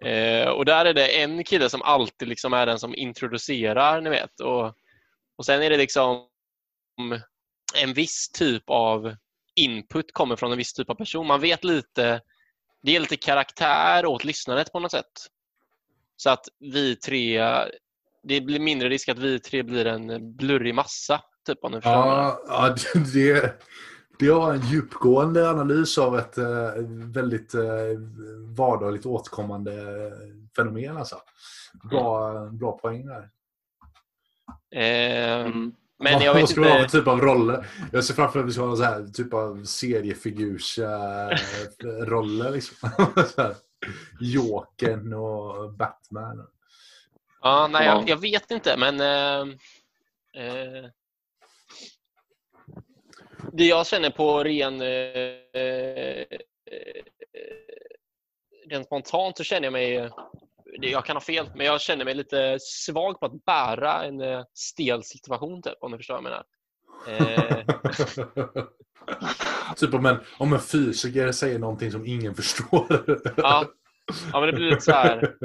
[0.06, 4.10] Eh, och där är det en kille som alltid liksom är den som introducerar, ni
[4.10, 4.40] vet.
[4.40, 4.66] Och,
[5.38, 6.28] och sen är det liksom
[7.76, 9.16] en viss typ av
[9.56, 11.28] input kommer från en viss typ av person.
[11.28, 12.22] Man vet lite,
[12.84, 15.12] det ger lite karaktär åt lyssnandet på något sätt.
[16.16, 17.44] Så att vi tre,
[18.24, 21.22] det blir mindre risk att vi tre blir en blurrig massa.
[21.48, 21.82] Typ om.
[21.84, 22.76] Ja, ja
[23.14, 23.62] det,
[24.20, 26.72] det var en djupgående analys av ett eh,
[27.14, 27.64] väldigt eh,
[28.58, 29.72] vardagligt återkommande
[30.56, 30.98] fenomen.
[30.98, 31.16] Alltså.
[31.90, 33.30] Bra, bra poäng där.
[34.76, 35.74] Eh, Mm.
[36.00, 36.98] Men jag vet ska vi ha för inte.
[36.98, 37.68] typ av roller?
[37.92, 41.30] Jag ser framför mig att vi ska ha här, typ av seriefigurs eh,
[42.06, 42.90] roller liksom.
[44.20, 46.48] Jokern och Batman.
[47.42, 47.94] Ja, nej, Ja.
[48.00, 49.54] jag, jag vet inte, men eh,
[50.44, 50.86] eh,
[53.58, 54.88] det jag känner på ren eh,
[55.62, 56.26] eh,
[58.70, 60.12] rent spontant så känner jag mig
[60.82, 64.44] jag kan ha fel, men jag känner mig lite svag på att bära en eh,
[64.54, 66.44] stel situation, typ, om du förstår vad jag menar.
[67.08, 67.58] Eh,
[69.76, 72.86] typ om en, om en fysiker säger någonting som ingen förstår.
[73.38, 73.66] ja,
[74.34, 75.36] ja, men det blir lite så här.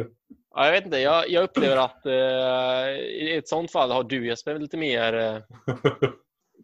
[0.55, 4.27] Ja, jag vet inte, jag, jag upplever att eh, i ett sånt fall har du
[4.27, 5.39] Jesper lite mer eh,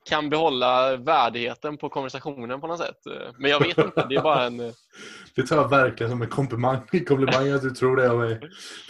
[0.08, 2.98] kan behålla värdigheten på konversationen på något sätt.
[3.38, 4.58] Men jag vet inte, det är bara en...
[5.34, 8.40] Det tar jag verkligen som en komplimang, komplimang att du tror det om mig.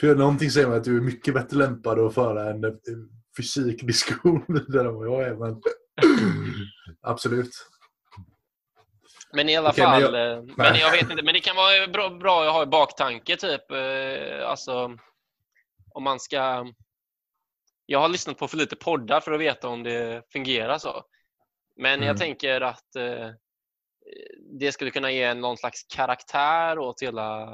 [0.00, 2.78] För någonting säger mig att du är mycket bättre lämpad att föra en
[3.36, 5.34] fysikdiskussion vidare än vad jag är.
[5.34, 5.62] Men...
[7.02, 7.50] Absolut.
[9.32, 11.56] Men i alla Okej, fall, men jag- eh, men jag vet inte, men det kan
[11.56, 14.96] vara bra, bra att ha i baktanke typ, eh, alltså
[15.94, 16.66] om man ska
[17.90, 21.02] jag har lyssnat på för lite poddar för att veta om det fungerar så.
[21.76, 22.06] Men Mm.
[22.06, 23.30] jag tänker att eh,
[24.60, 27.48] det skulle kunna ge någon slags karaktär åt hela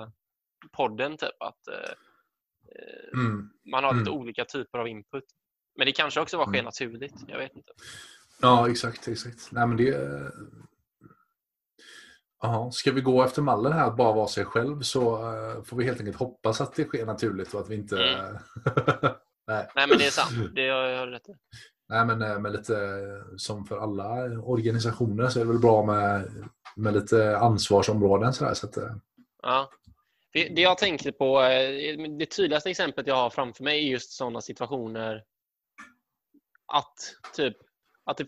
[0.73, 1.17] podden.
[1.17, 1.43] Typ.
[1.43, 3.51] Att eh, eh, Mm.
[3.73, 4.21] Man har lite Mm.
[4.21, 5.25] olika typer av input.
[5.77, 6.65] Men det kanske också var sker Mm.
[6.65, 7.15] naturligt.
[7.29, 7.73] Jag vet inte.
[8.41, 9.09] Ja, exakt.
[9.09, 9.53] exakt.
[9.53, 10.21] Nej, men det...
[12.43, 15.77] Ja, ska vi gå efter mallen här att bara vara sig själv så eh, får
[15.77, 17.97] vi helt enkelt hoppas att det sker naturligt och att vi inte...
[19.47, 19.69] Nej.
[19.75, 20.55] Nej, men det är sant.
[20.55, 21.33] Det har jag rätt i.
[21.89, 25.85] Nej, men eh, med lite eh, som för alla organisationer så är det väl bra
[25.87, 26.31] med,
[26.77, 28.33] med lite ansvarsområden.
[28.33, 28.95] Så där, så att, eh,
[29.43, 29.71] Ja.
[30.33, 31.41] Det, det jag tänkte på,
[32.19, 35.25] det tydligaste exemplet jag har framför mig är just sådana situationer
[36.67, 36.97] att
[37.37, 37.57] typ
[38.05, 38.27] att det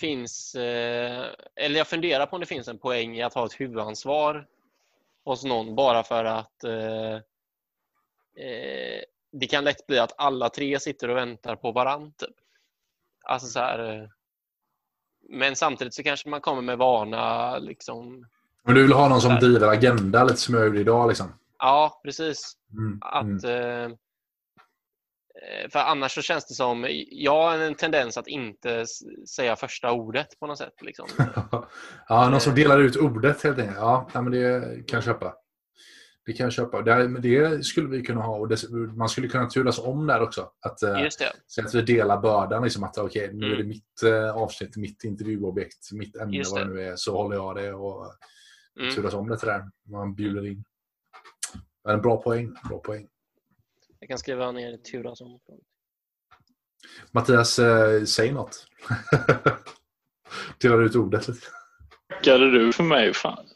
[0.00, 4.46] finns, eller jag funderar på om det finns en poäng i att ha ett huvudansvar
[5.24, 7.18] hos någon bara för att eh,
[9.32, 12.10] det kan lätt bli att alla tre sitter och väntar på varandra.
[12.18, 12.36] Typ.
[13.24, 14.08] Alltså så här, eh,
[15.30, 18.26] men samtidigt så kanske man kommer med vana liksom,
[18.64, 21.34] Men du vill ha någon som driver agenda lite som jag gjorde idag liksom?
[21.58, 22.52] Ja, precis.
[22.72, 22.98] Mm.
[23.02, 23.44] Att, Mm.
[23.44, 28.84] eh, eh, för annars så känns det som, jag har en tendens att inte
[29.36, 30.82] säga första ordet på något sätt.
[30.82, 31.06] Liksom.
[32.08, 33.76] ja, någon som delar ut ordet helt enkelt.
[33.78, 35.34] Ja, men det kan jag köpa.
[36.28, 36.82] Det kan jag köpa.
[36.82, 38.36] Det, men det skulle vi kunna ha.
[38.36, 40.50] Och det, man skulle kunna turas om där också.
[40.60, 41.32] Att, eh, Just det.
[41.46, 42.62] så att vi delar bördan.
[42.64, 43.68] Liksom att okej, nu är det Mm.
[43.68, 46.70] mitt eh, avsnitt, mitt intervjuobjekt, mitt ämne, vad det det.
[46.74, 46.96] nu är.
[46.96, 48.14] Så håller jag det och
[48.80, 48.94] Mm.
[48.94, 49.70] turas om lite där.
[49.86, 50.64] Man bjuder in.
[51.84, 52.54] Men en bra poäng.
[52.68, 53.08] Bra poäng.
[54.00, 55.40] Jag kan skriva ner turas om.
[57.10, 58.66] Mattias, eh, säg något.
[60.60, 61.46] Delar ut ordet lite.
[62.08, 63.14] Hackade du för mig?
[63.14, 63.46] Fan.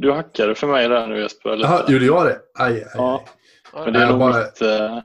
[0.00, 1.56] Du hackade för mig där nu Jesper.
[1.56, 2.40] Jaha, gjorde jag det?
[2.58, 3.24] Aj, aj, Ja.
[3.72, 3.84] aj.
[3.84, 4.62] Men det är jag nog bara- mitt...
[4.62, 5.00] eh,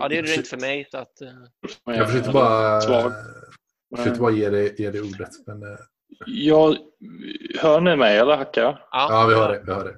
[0.00, 0.88] Ja, det gjorde det inte för mig.
[0.90, 1.28] Så att, eh,
[1.96, 3.12] Jag försökte bara, Svag.
[3.96, 5.28] försökte bara ge, det, ge det ordet.
[5.46, 5.78] Men, eh,
[6.26, 6.76] Jag,
[7.60, 8.78] hör ni mig eller hackar jag?
[8.90, 9.62] ja, ja, vi har det.
[9.66, 9.94] Vi har det.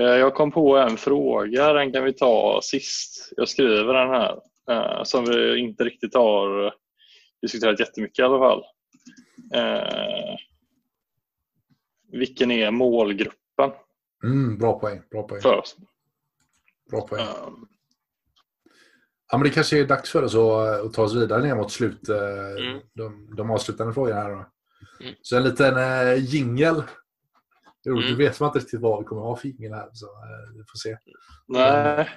[0.00, 3.32] Eh, Jag kom på en fråga, den kan vi ta sist.
[3.36, 4.38] Jag skriver den här,
[4.70, 6.74] eh, som vi inte riktigt har
[7.42, 8.62] diskuterat jättemycket i alla fall.
[12.12, 13.70] Eh, vilken är målgruppen
[14.24, 15.02] Mm, bra poäng.
[15.10, 15.40] Bra poäng.
[15.42, 15.76] för oss?
[16.90, 17.20] Bra poäng.
[17.22, 17.28] Eh,
[19.30, 21.72] Ja, men det kanske är dags för oss att, att ta oss vidare ner mot
[21.72, 22.08] slut.
[22.08, 22.16] eh,
[22.66, 22.80] Mm.
[22.94, 24.30] De, de avslutande frågorna här.
[24.30, 24.36] Då.
[25.00, 25.14] Mm.
[25.22, 26.82] Så en liten uh, jingel.
[27.84, 28.06] Jo, Mm.
[28.08, 29.88] Du vet man inte riktigt vad vi kommer ha för jingel här.
[29.92, 30.96] Så eh, vi får se.
[31.48, 32.10] nej.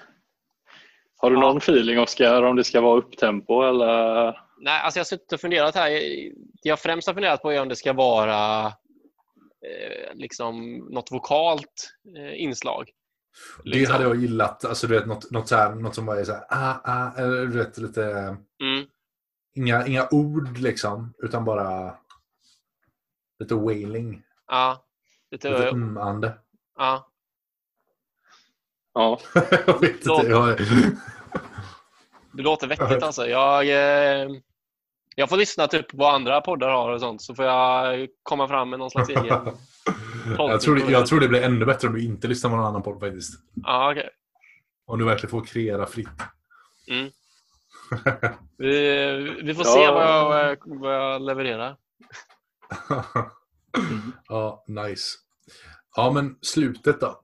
[1.18, 1.40] Har du Ja.
[1.42, 4.26] någon feeling Oskar om det ska vara upptempo eller?
[4.60, 5.90] Nej, alltså jag har suttit och funderat här.
[5.92, 8.72] Det jag främst har funderat på är om det ska vara
[9.66, 12.90] eh, liksom något vokalt eh, inslag.
[13.64, 13.94] Det Liksom.
[13.94, 14.66] hade jag gillat.
[14.66, 17.12] Alltså, du vet, något, något, så här, något som bara är så här, ah, ah,
[17.18, 18.04] eller du vet, lite...
[18.62, 18.86] Mm.
[19.58, 21.98] Inga, inga ord liksom, utan bara
[23.40, 24.24] lite wailing.
[24.48, 24.86] Ja,
[25.32, 26.34] lite, Lite mm-ande.
[26.78, 27.12] ja.
[28.94, 29.20] Ja,
[29.68, 30.28] jag vet inte.
[30.28, 30.58] Jag,
[32.32, 33.28] Det låter vettigt alltså.
[33.28, 34.30] Jag, eh,
[35.16, 38.48] jag får lyssna typ på vad andra poddar har och sånt så får jag komma
[38.48, 39.26] fram med någon slags egen
[40.38, 42.66] jag, tror det, jag tror det blir ännu bättre om du inte lyssnar på någon
[42.66, 43.40] annan podd faktiskt.
[43.54, 44.10] Ja, okej.
[44.86, 46.08] Om du verkligen får kreera fritt.
[46.88, 47.12] Mm.
[48.58, 49.74] Vi, vi får Ja.
[49.74, 50.08] se vad
[50.50, 51.78] jag, vad jag levererar.
[54.28, 55.18] ja, nice.
[55.96, 57.22] Ja, men slutet då.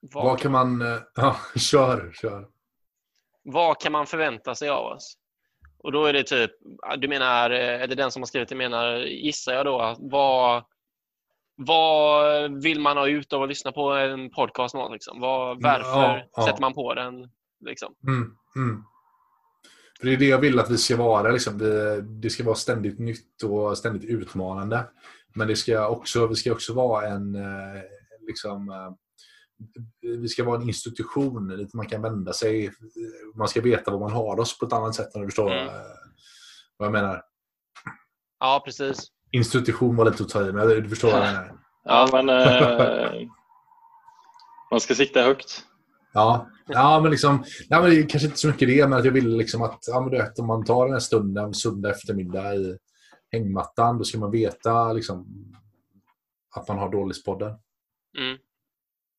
[0.00, 0.82] Vad, Vad kan man...
[0.82, 2.48] eh, Ja, kör, kör.
[3.52, 5.14] Vad kan man förvänta sig av oss?
[5.78, 6.50] Och då är det typ,
[6.98, 10.64] du menar, eh, eller den som har skrivit det menar, gissar jag då, vad,
[11.56, 14.74] vad vill man ha ut av att lyssna på en podcast?
[14.74, 15.20] oss, Liksom?
[15.20, 16.46] Vad, varför Ja, ja.
[16.46, 17.30] sätter man på den?
[17.66, 17.94] Liksom?
[18.06, 18.82] Mm, mm.
[20.00, 21.30] För det är det jag vill att vi ska vara.
[21.30, 21.58] Liksom.
[21.58, 24.84] Det, det ska vara ständigt nytt och ständigt utmanande.
[25.34, 27.34] Men det ska också, vi ska också vara en...
[27.34, 27.82] eh,
[28.26, 28.92] Liksom, eh,
[30.02, 32.72] vi ska vara en institution dit man kan vända sig.
[33.34, 35.74] Man ska veta var man har oss på ett annat sätt om du förstår Mm.
[36.76, 37.22] vad jag menar.
[38.40, 39.06] Ja, precis.
[39.30, 41.52] Institution var lite att ta i, men du förstår vad jag menar.
[41.84, 43.28] ja men eh,
[44.70, 45.64] man ska sikta högt.
[46.12, 49.36] Ja, ja men liksom, ja, men kanske inte så mycket det, men att jag ville
[49.36, 52.78] liksom att ja, men du vet, om man tar den här stunden, söndag eftermiddag i
[53.32, 55.26] hängmattan, då ska man veta liksom,
[56.56, 57.54] att man har Dålispodden.
[58.18, 58.38] Mm.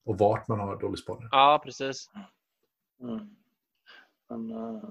[0.09, 1.29] Och vart man har Dålispodden.
[1.31, 2.09] Ja, precis.
[3.01, 3.19] Mm.
[4.29, 4.83] Men, uh,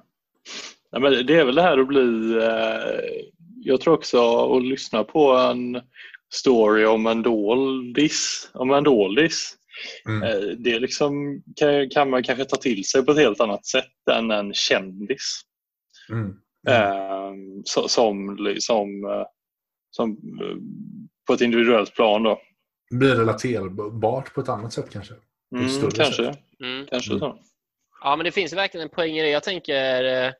[0.90, 2.00] ja, men det är väl det här att bli...
[2.00, 3.22] Uh,
[3.56, 5.80] jag tror också att lyssna på en
[6.32, 8.50] story om en doldis.
[8.54, 9.56] Om en doldis.
[10.08, 10.22] Mm.
[10.22, 14.08] Uh, det liksom kan, kan, man kanske ta till sig på ett helt annat sätt
[14.10, 15.40] än en kändis.
[16.10, 16.36] Mm.
[16.68, 17.62] Mm.
[17.64, 17.88] Som,
[18.58, 19.26] som,
[19.90, 20.16] som
[21.26, 22.22] på ett individuellt plan.
[22.22, 22.40] Då.
[22.90, 25.14] Blir relaterbart på ett annat sätt kanske.
[25.56, 26.34] Mm, kanske.
[26.60, 26.86] Mm.
[26.86, 27.38] kanske så.
[28.00, 29.30] Ja, men det finns verkligen en poäng i det.
[29.30, 30.32] Jag tänker eh,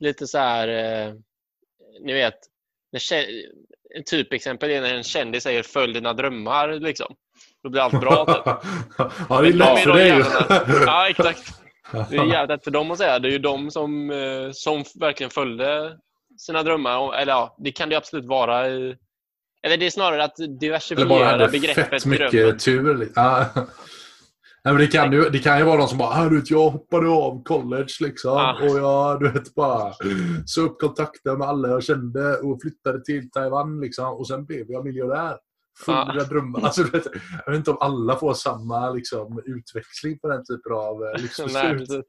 [0.00, 1.14] lite så här, eh,
[2.00, 2.34] ni vet,
[2.92, 3.26] när,
[3.94, 6.68] en typexempel är när en kändis säger följ dina drömmar.
[6.68, 7.16] Liksom.
[7.62, 8.24] Då blir allt bra.
[8.24, 8.42] Typ.
[9.28, 10.22] ja, det är lätt för dig.
[10.86, 11.62] ja, exakt.
[12.10, 13.18] Det är jävligt lätt för dem att säga.
[13.18, 15.98] Det är ju de som, eh, som verkligen följde
[16.38, 17.14] sina drömmar.
[17.14, 18.68] Eller ja, det kan det absolut vara.
[18.68, 18.96] I,
[19.62, 22.58] eller det är snarare att diversifiera begreppet fett mycket drömmen.
[22.58, 23.12] tur.
[23.14, 23.46] Ja.
[24.64, 26.70] Nej, men det, kan ju, det kan ju vara någon som bara, du vet, jag
[26.70, 28.36] hoppade av college liksom.
[28.36, 28.58] Ah.
[28.62, 29.94] Och jag du vet, bara
[30.46, 33.80] så upp kontakter med alla jag kände och flyttade till Taiwan.
[33.80, 35.36] Liksom, och sen blev jag miljonär.
[35.84, 36.24] Full ah.
[36.24, 36.60] drömmar.
[36.64, 37.06] Alltså, vet,
[37.44, 42.06] jag vet inte om alla får samma liksom, utväxling på den typen av eh, livsbeslut.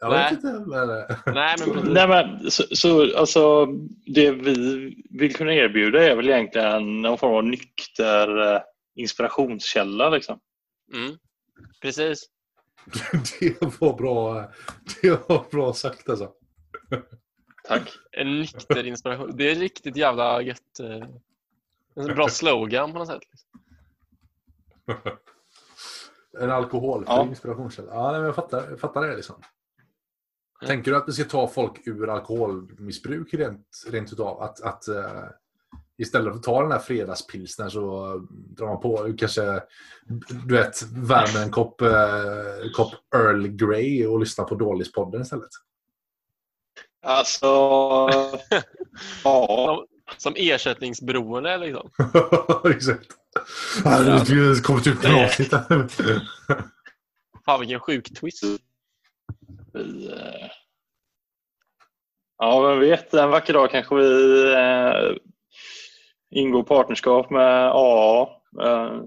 [0.00, 0.34] Jag Nej.
[0.34, 0.64] vet inte.
[0.66, 0.88] Men...
[1.34, 3.66] Nej, men, Nej, men så, så, alltså,
[4.06, 8.60] det vi vill kunna erbjuda är väl egentligen någon form av nykter eh,
[8.94, 10.10] inspirationskälla.
[10.10, 10.40] Liksom.
[10.94, 11.16] Mm.
[11.82, 12.24] Precis.
[13.40, 14.50] Det var bra,
[15.02, 16.32] det var bra sagt alltså.
[17.68, 17.90] Tack.
[18.12, 19.36] En nykter inspiration.
[19.36, 20.80] Det är riktigt jävla gött.
[20.80, 21.06] eh,
[22.04, 23.22] En bra slogan på något sätt.
[26.40, 27.22] En alkoholfri Ja.
[27.26, 27.88] inspirationskälla.
[27.92, 29.42] Ja, nej, men jag, fattar, jag fattar det liksom.
[30.66, 34.42] Tänker du att vi ska ta folk ur alkoholmissbruk rent, rent utav?
[34.42, 35.24] Att, att eh,
[35.98, 39.62] istället för att ta den här fredagspilsnen så drar man på kanske,
[40.46, 45.50] du vet, värmer en kopp, eh, kopp Earl Grey och lyssnar på Dålispodden istället?
[47.02, 47.46] Alltså,
[49.24, 49.86] ja.
[50.16, 51.90] Som ersättningsberoende liksom.
[52.70, 53.08] Exakt.
[54.28, 55.88] Det kommit ut en avsnitt här.
[57.44, 58.44] Fan vilken sjuk twist.
[59.72, 60.50] Vi, eh,
[62.38, 63.14] ja, vem vet.
[63.14, 65.16] En vacker dag kanske vi eh,
[66.30, 68.22] ingår partnerskap med AA.
[68.62, 69.00] Eh,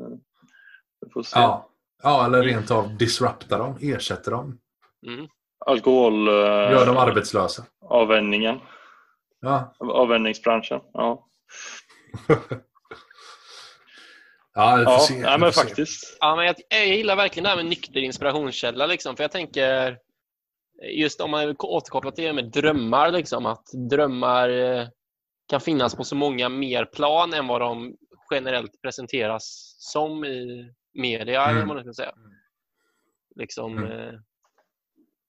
[1.02, 1.40] vi får se.
[1.40, 1.70] Ja.
[2.04, 4.60] ja, eller rent av disrupta dem, ersätta dem.
[5.08, 5.28] Mm.
[5.66, 6.28] Alkohol...
[6.28, 6.34] Eh,
[6.72, 7.66] Gör dem arbetslösa.
[7.90, 8.60] Avvänjningen.
[9.42, 9.76] Ja.
[9.80, 10.82] Avvänjningsbranschen.
[10.94, 11.28] Ja,
[14.56, 15.14] Ja, vi får ja se.
[15.20, 16.18] nej, men faktiskt.
[16.20, 18.86] Ja, men jag, jag gillar verkligen det här med nykter inspirationskälla.
[18.86, 19.98] Liksom, för jag tänker,
[20.92, 24.88] just om man återkopplar till det med drömmar, liksom, att drömmar eh,
[25.48, 27.96] kan finnas på så många mer plan än vad de
[28.32, 31.44] generellt presenteras som i media.
[31.44, 31.56] Mm.
[31.58, 32.14] Eller vad man ska säga.
[33.36, 33.92] Liksom, Mm.
[33.92, 34.14] eh,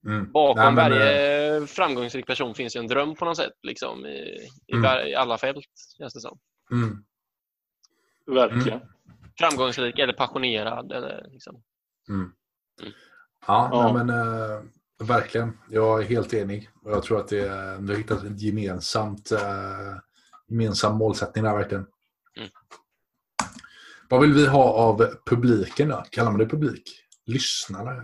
[0.07, 0.33] Mm.
[0.33, 3.53] bakom Nej, men, eh, varje framgångsrik person finns ju en dröm på något sätt.
[3.63, 5.07] Liksom, i, i, Mm.
[5.07, 5.67] i alla fält,
[5.99, 6.39] känns det som.
[6.73, 7.05] Mm.
[8.27, 8.81] Verkligen.
[9.39, 10.93] Framgångsrik eller passionerad.
[10.93, 11.63] Eller, liksom.
[12.09, 12.21] Mm.
[12.81, 12.93] Mm.
[13.47, 13.93] Ja, Ja.
[13.93, 14.71] Nej, men
[15.03, 15.59] verkligen.
[15.71, 16.69] Jag är helt enig.
[16.85, 19.39] Och Jag tror att det är, vi har hittat ett gemensamt, eh,
[20.49, 21.87] gemensam målsättning där verkligen.
[22.37, 22.49] Mm.
[24.09, 26.05] Vad vill vi ha av publiken då?
[26.11, 27.01] Kallar man det publik?
[27.27, 28.03] Lyssnare?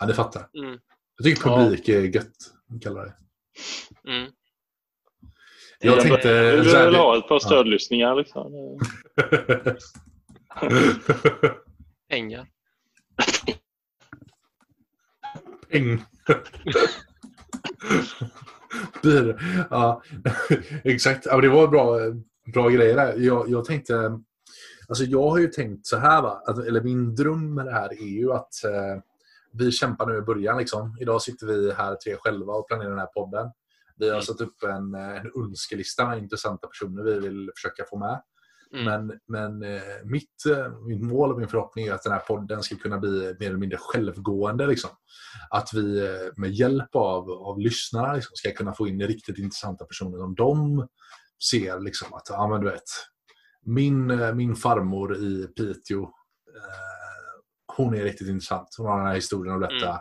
[0.00, 0.48] Ja, ni fattar.
[0.58, 0.78] Mm.
[1.16, 1.56] Jag tycker Ja.
[1.56, 2.36] publik är gött.
[2.82, 3.14] Kallar det.
[4.10, 4.32] Mm.
[5.80, 6.56] Jag tänkte...
[6.56, 8.14] vill här- väl ha ett par stödlyssningar.
[8.14, 8.52] Liksom.
[12.08, 12.46] Pengar.
[15.70, 16.04] Peng.
[19.02, 20.02] Blir, ja,
[20.84, 21.26] exakt.
[21.26, 21.98] Ja, det var bra,
[22.52, 23.14] bra grejer där.
[23.18, 24.20] Jag, jag tänkte...
[24.88, 26.42] Alltså jag har ju tänkt så här, va?
[26.46, 29.02] Att, eller min dröm med det här är ju att eh,
[29.52, 30.58] vi kämpar nu i början.
[30.58, 30.96] Liksom.
[31.00, 33.50] Idag sitter vi här tre själva och planerar den här podden.
[33.96, 34.22] Vi har Mm.
[34.22, 38.22] satt upp en, en önskelista med intressanta personer vi vill försöka få med.
[38.74, 38.84] Mm.
[38.84, 42.62] Men, men eh, mitt, eh, mitt mål och min förhoppning är att den här podden
[42.62, 44.66] ska kunna bli mer eller mindre självgående.
[44.66, 44.90] Liksom.
[45.50, 49.84] Att vi eh, med hjälp av, av lyssnarna liksom, ska kunna få in riktigt intressanta
[49.84, 50.88] personer som de
[51.50, 52.82] ser liksom, att ja, men du vet,
[53.66, 56.10] min, min farmor i Piteå, eh,
[57.76, 58.68] hon är riktigt intressant.
[58.78, 59.88] Hon har den här historien att berätta.
[59.88, 60.00] Mm.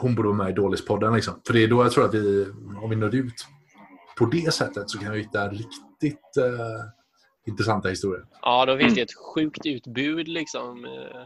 [0.00, 1.14] Hon borde vara med i Dålispodden.
[1.14, 1.40] Liksom.
[1.46, 2.46] För det är då jag tror att vi,
[2.82, 3.46] om vi når ut
[4.18, 7.01] på det sättet så kan vi hitta riktigt eh,
[7.46, 8.24] intressanta historier.
[8.42, 8.84] Ja, då Mm.
[8.84, 11.24] finns det ett sjukt utbud liksom, eh,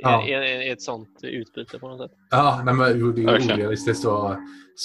[0.00, 0.26] Ja.
[0.28, 2.18] i, i, i ett sånt utbyte på något sätt.
[2.30, 4.38] Ja, nej, men det är orealistiskt att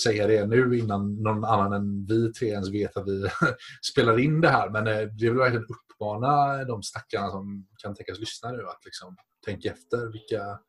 [0.04, 3.28] säga det nu innan någon annan än vi tre ens vet att vi
[3.92, 4.70] spelar in det här.
[4.70, 9.16] Men eh, det vill verkligen uppmana de stackarna som kan tänkas lyssna nu att liksom
[9.46, 10.12] tänka efter.
[10.12, 10.60] Vilka,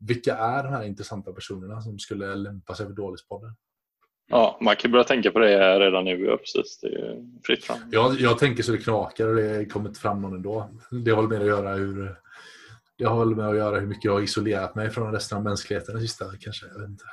[0.00, 3.56] vilka är de här intressanta personerna som skulle lämpa sig för Dålispodden?
[4.30, 6.24] Ja, man kan börja tänka på det redan nu.
[6.24, 6.78] Ja, precis.
[6.80, 7.78] Det är fritt fram.
[7.90, 10.70] Jag, jag tänker så det knakar och det kommer inte fram någon ändå.
[11.04, 12.14] Det har med att göra hur
[12.98, 15.44] det har väl med att göra hur mycket jag har isolerat mig från resten av
[15.44, 16.66] mänskligheten det sista kanske.
[16.66, 17.04] Jag vet inte.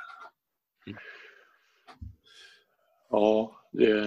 [3.10, 4.04] Ja, det,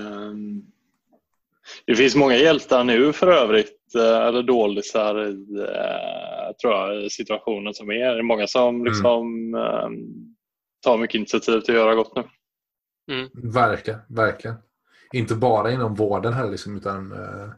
[1.85, 7.73] det finns många hjältar nu för övrigt, eh, eller dålisar i eh, tror jag, situationen
[7.73, 8.13] som är.
[8.13, 9.89] Det är många som liksom eh,
[10.83, 12.23] tar mycket initiativ till att göra gott nu.
[13.33, 14.55] Verkligen, verkligen.
[15.13, 17.49] Inte bara inom vården här liksom, utan eh,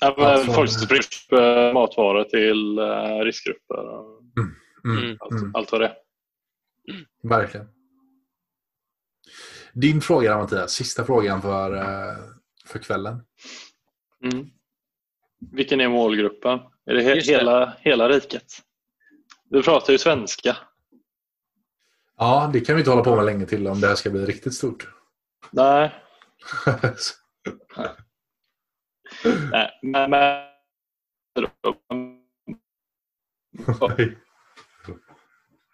[0.00, 4.54] Ja, men folk som sprider upp, eh, matvaror till eh, riskgrupper och mm,
[4.98, 5.16] Mm.
[5.20, 5.94] allt, mm, allt vad det är.
[7.22, 7.68] verkligen.
[9.72, 12.16] Din fråga Mattias, sista frågan för, eh,
[12.66, 13.20] för kvällen.
[14.32, 14.46] Mm.
[15.52, 16.58] Vilken är målgruppen?
[16.86, 17.20] Är det, he- det.
[17.32, 18.52] hela, hela riket?
[19.44, 20.56] Du pratar ju svenska.
[22.18, 24.26] Ja, det kan vi inte hålla på med länge till om det här ska bli
[24.26, 24.88] riktigt stort.
[25.50, 25.94] Nej,
[29.52, 30.42] nej men, men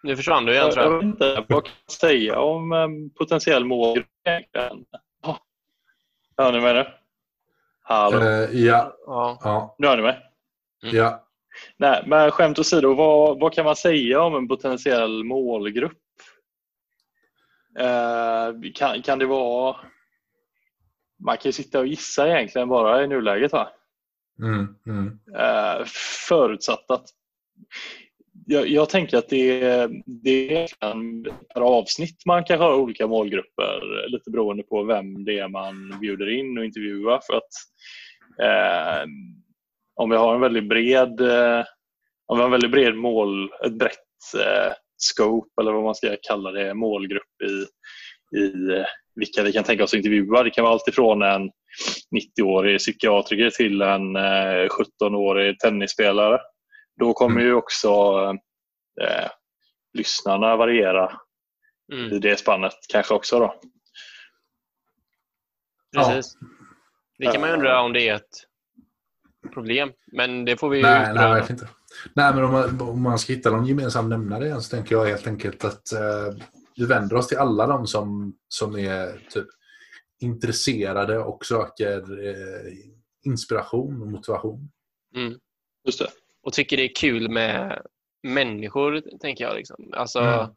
[0.03, 0.97] Nu försvann du igen tror jag jag.
[0.97, 4.85] vet inte vad kan jag säga om um, potentiell målgrupp egentligen?
[6.37, 6.85] Hör ni mig nu?
[7.81, 8.17] Hallå?
[8.19, 9.37] Eh, ja, Ja.
[9.43, 10.19] ja, Nu hör ni mig?
[10.81, 11.25] ja.
[11.77, 15.97] Nej, men skämt åsido, vad, vad kan man säga om en potentiell målgrupp?
[17.79, 19.75] Eh, kan, kan det vara...
[21.25, 23.51] Man kan ju sitta och gissa egentligen bara i nuläget.
[23.51, 23.69] Va?
[24.41, 25.85] Mm, mm, Eh,
[26.29, 27.05] förutsatt att...
[28.45, 30.67] Jag, jag tänker att det, det är
[31.53, 36.29] per avsnitt man kanske har olika målgrupper lite beroende på vem det är man bjuder
[36.29, 37.19] in och intervjuar.
[37.27, 37.51] För att
[38.41, 39.07] eh,
[39.95, 41.63] om vi har en väldigt bred eh,
[42.25, 46.15] om vi har en väldigt bred mål, ett brett eh, scope eller vad man ska
[46.21, 47.65] kalla det, målgrupp i,
[48.39, 48.85] i eh,
[49.15, 50.43] vilka vi kan tänka oss att intervjua.
[50.43, 51.49] Det kan vara allt ifrån en
[52.39, 54.67] 90-årig psykiatriker till en eh,
[55.01, 56.39] 17-årig tennisspelare.
[56.99, 57.47] Då kommer Mm.
[57.47, 57.89] ju också
[59.01, 59.29] eh,
[59.97, 61.19] lyssnarna variera
[61.93, 62.13] Mm.
[62.13, 63.39] i det spannet kanske också.
[63.39, 63.55] Då.
[65.97, 66.37] Precis.
[67.17, 68.45] Det kan man ju undra om det är ett
[69.53, 69.91] problem.
[70.11, 71.67] Men det får vi ju Nej, nej, inte.
[72.13, 75.05] Nej, men om man, om man ska hitta någon gemensam nämnare igen så tänker jag
[75.05, 76.33] helt enkelt att eh,
[76.75, 79.47] vi vänder oss till alla de som, som är typ
[80.21, 82.73] intresserade och söker eh,
[83.25, 84.71] inspiration och motivation.
[85.15, 85.39] Mm.
[85.85, 86.07] Just det.
[86.43, 87.81] Och tycker det är kul med
[88.23, 89.55] människor, tänker jag.
[89.55, 89.93] Liksom.
[89.93, 90.39] Alltså, Mm.
[90.41, 90.49] eh,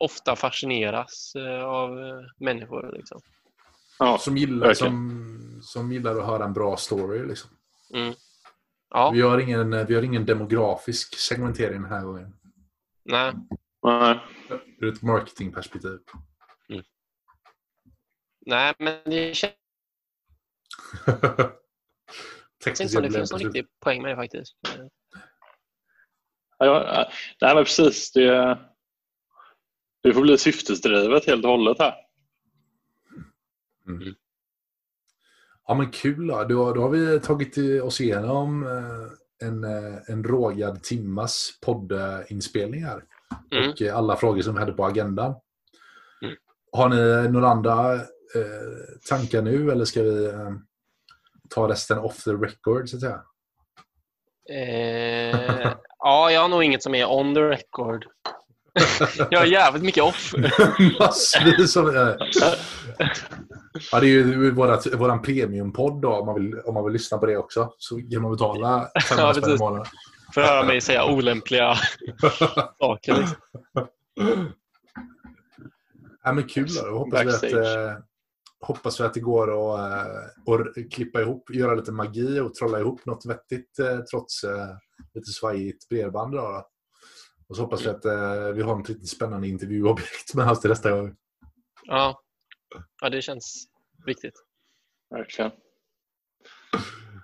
[0.00, 2.92] ofta fascineras eh, av eh, människor.
[2.96, 3.20] Liksom.
[3.98, 4.92] Ja, Som gillar, verkligen.
[4.92, 7.26] som, som gillar att höra en bra story.
[7.26, 7.50] Liksom.
[7.94, 8.14] Mm.
[8.94, 12.36] Ja, Vi, har ingen, vi har ingen demografisk segmentering den här gången.
[13.04, 13.32] nej.
[13.82, 14.20] Nej.
[14.80, 15.98] Ur ett marketingperspektiv.
[18.46, 19.52] nej, men det känns
[22.64, 24.56] Texas inte som det finns någon riktig poäng med det faktiskt.
[24.64, 24.86] Eh,
[26.58, 28.12] Ja, ja, nej, men precis.
[28.12, 28.58] Det,
[30.02, 31.94] det får bli syftesdrivet helt och hållet här.
[35.66, 36.44] Ja men kul då.
[36.44, 43.04] Då, då har vi tagit oss igenom eh, en, eh, en rågad timmas poddinspelning här.
[43.52, 43.70] Mm.
[43.70, 45.34] Och eh, alla frågor som vi hade på agendan.
[46.22, 46.34] Mm.
[46.72, 48.00] Har ni några andra eh,
[49.08, 50.50] tankar nu eller ska vi eh,
[51.50, 53.22] ta resten off the record så att säga?
[54.50, 58.06] Eh, ja, jag har nog inget som är on the record.
[59.30, 60.34] jag har jävligt mycket off.
[60.98, 62.16] Massvis av...
[63.92, 67.18] Ja, det är ju vårat, våran premiumpodd då om man, vill, om man vill lyssna
[67.18, 67.74] på det också.
[67.78, 69.86] Så kan man betala 500 spänn i månaden.
[70.34, 71.74] För att höra mig säga olämpliga
[72.78, 73.14] saker.
[73.14, 73.36] Liksom.
[76.24, 76.98] Ja, men kul då.
[76.98, 77.76] Hoppas vi, att, Backstage.
[77.76, 77.96] eh,
[78.60, 79.80] hoppas vi att det går att,
[80.48, 84.68] eh, att klippa ihop, göra lite magi och trolla ihop något vettigt eh, trots eh,
[85.14, 86.32] lite svajigt bredband.
[86.32, 86.68] Då, då.
[87.48, 90.70] Och så hoppas vi att eh, vi har ett riktigt spännande intervjuobjekt med oss till
[90.70, 91.16] nästa gång.
[91.84, 92.22] Ja.
[93.00, 93.68] ja, det känns
[94.06, 94.34] viktigt.
[95.10, 95.50] Verkligen.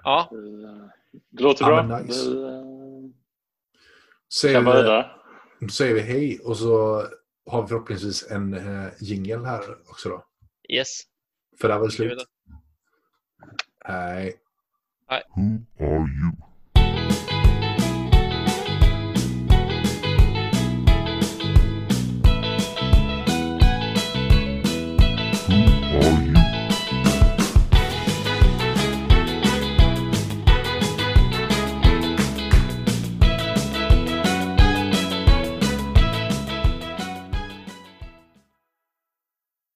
[0.02, 0.28] Ja,
[1.30, 1.98] Det låter Ja, bra.
[1.98, 2.30] nice.
[2.30, 2.50] Vi eh,
[4.40, 5.10] Säger kan vidare.
[5.60, 7.02] då säger vi hej och så
[7.46, 10.24] har vi förhoppningsvis en eh, jingle här också då.
[10.68, 11.02] yes.
[11.60, 12.18] För det här var vi slut.
[12.18, 12.24] då?
[13.84, 14.34] Hej.
[15.08, 16.32] Who are you?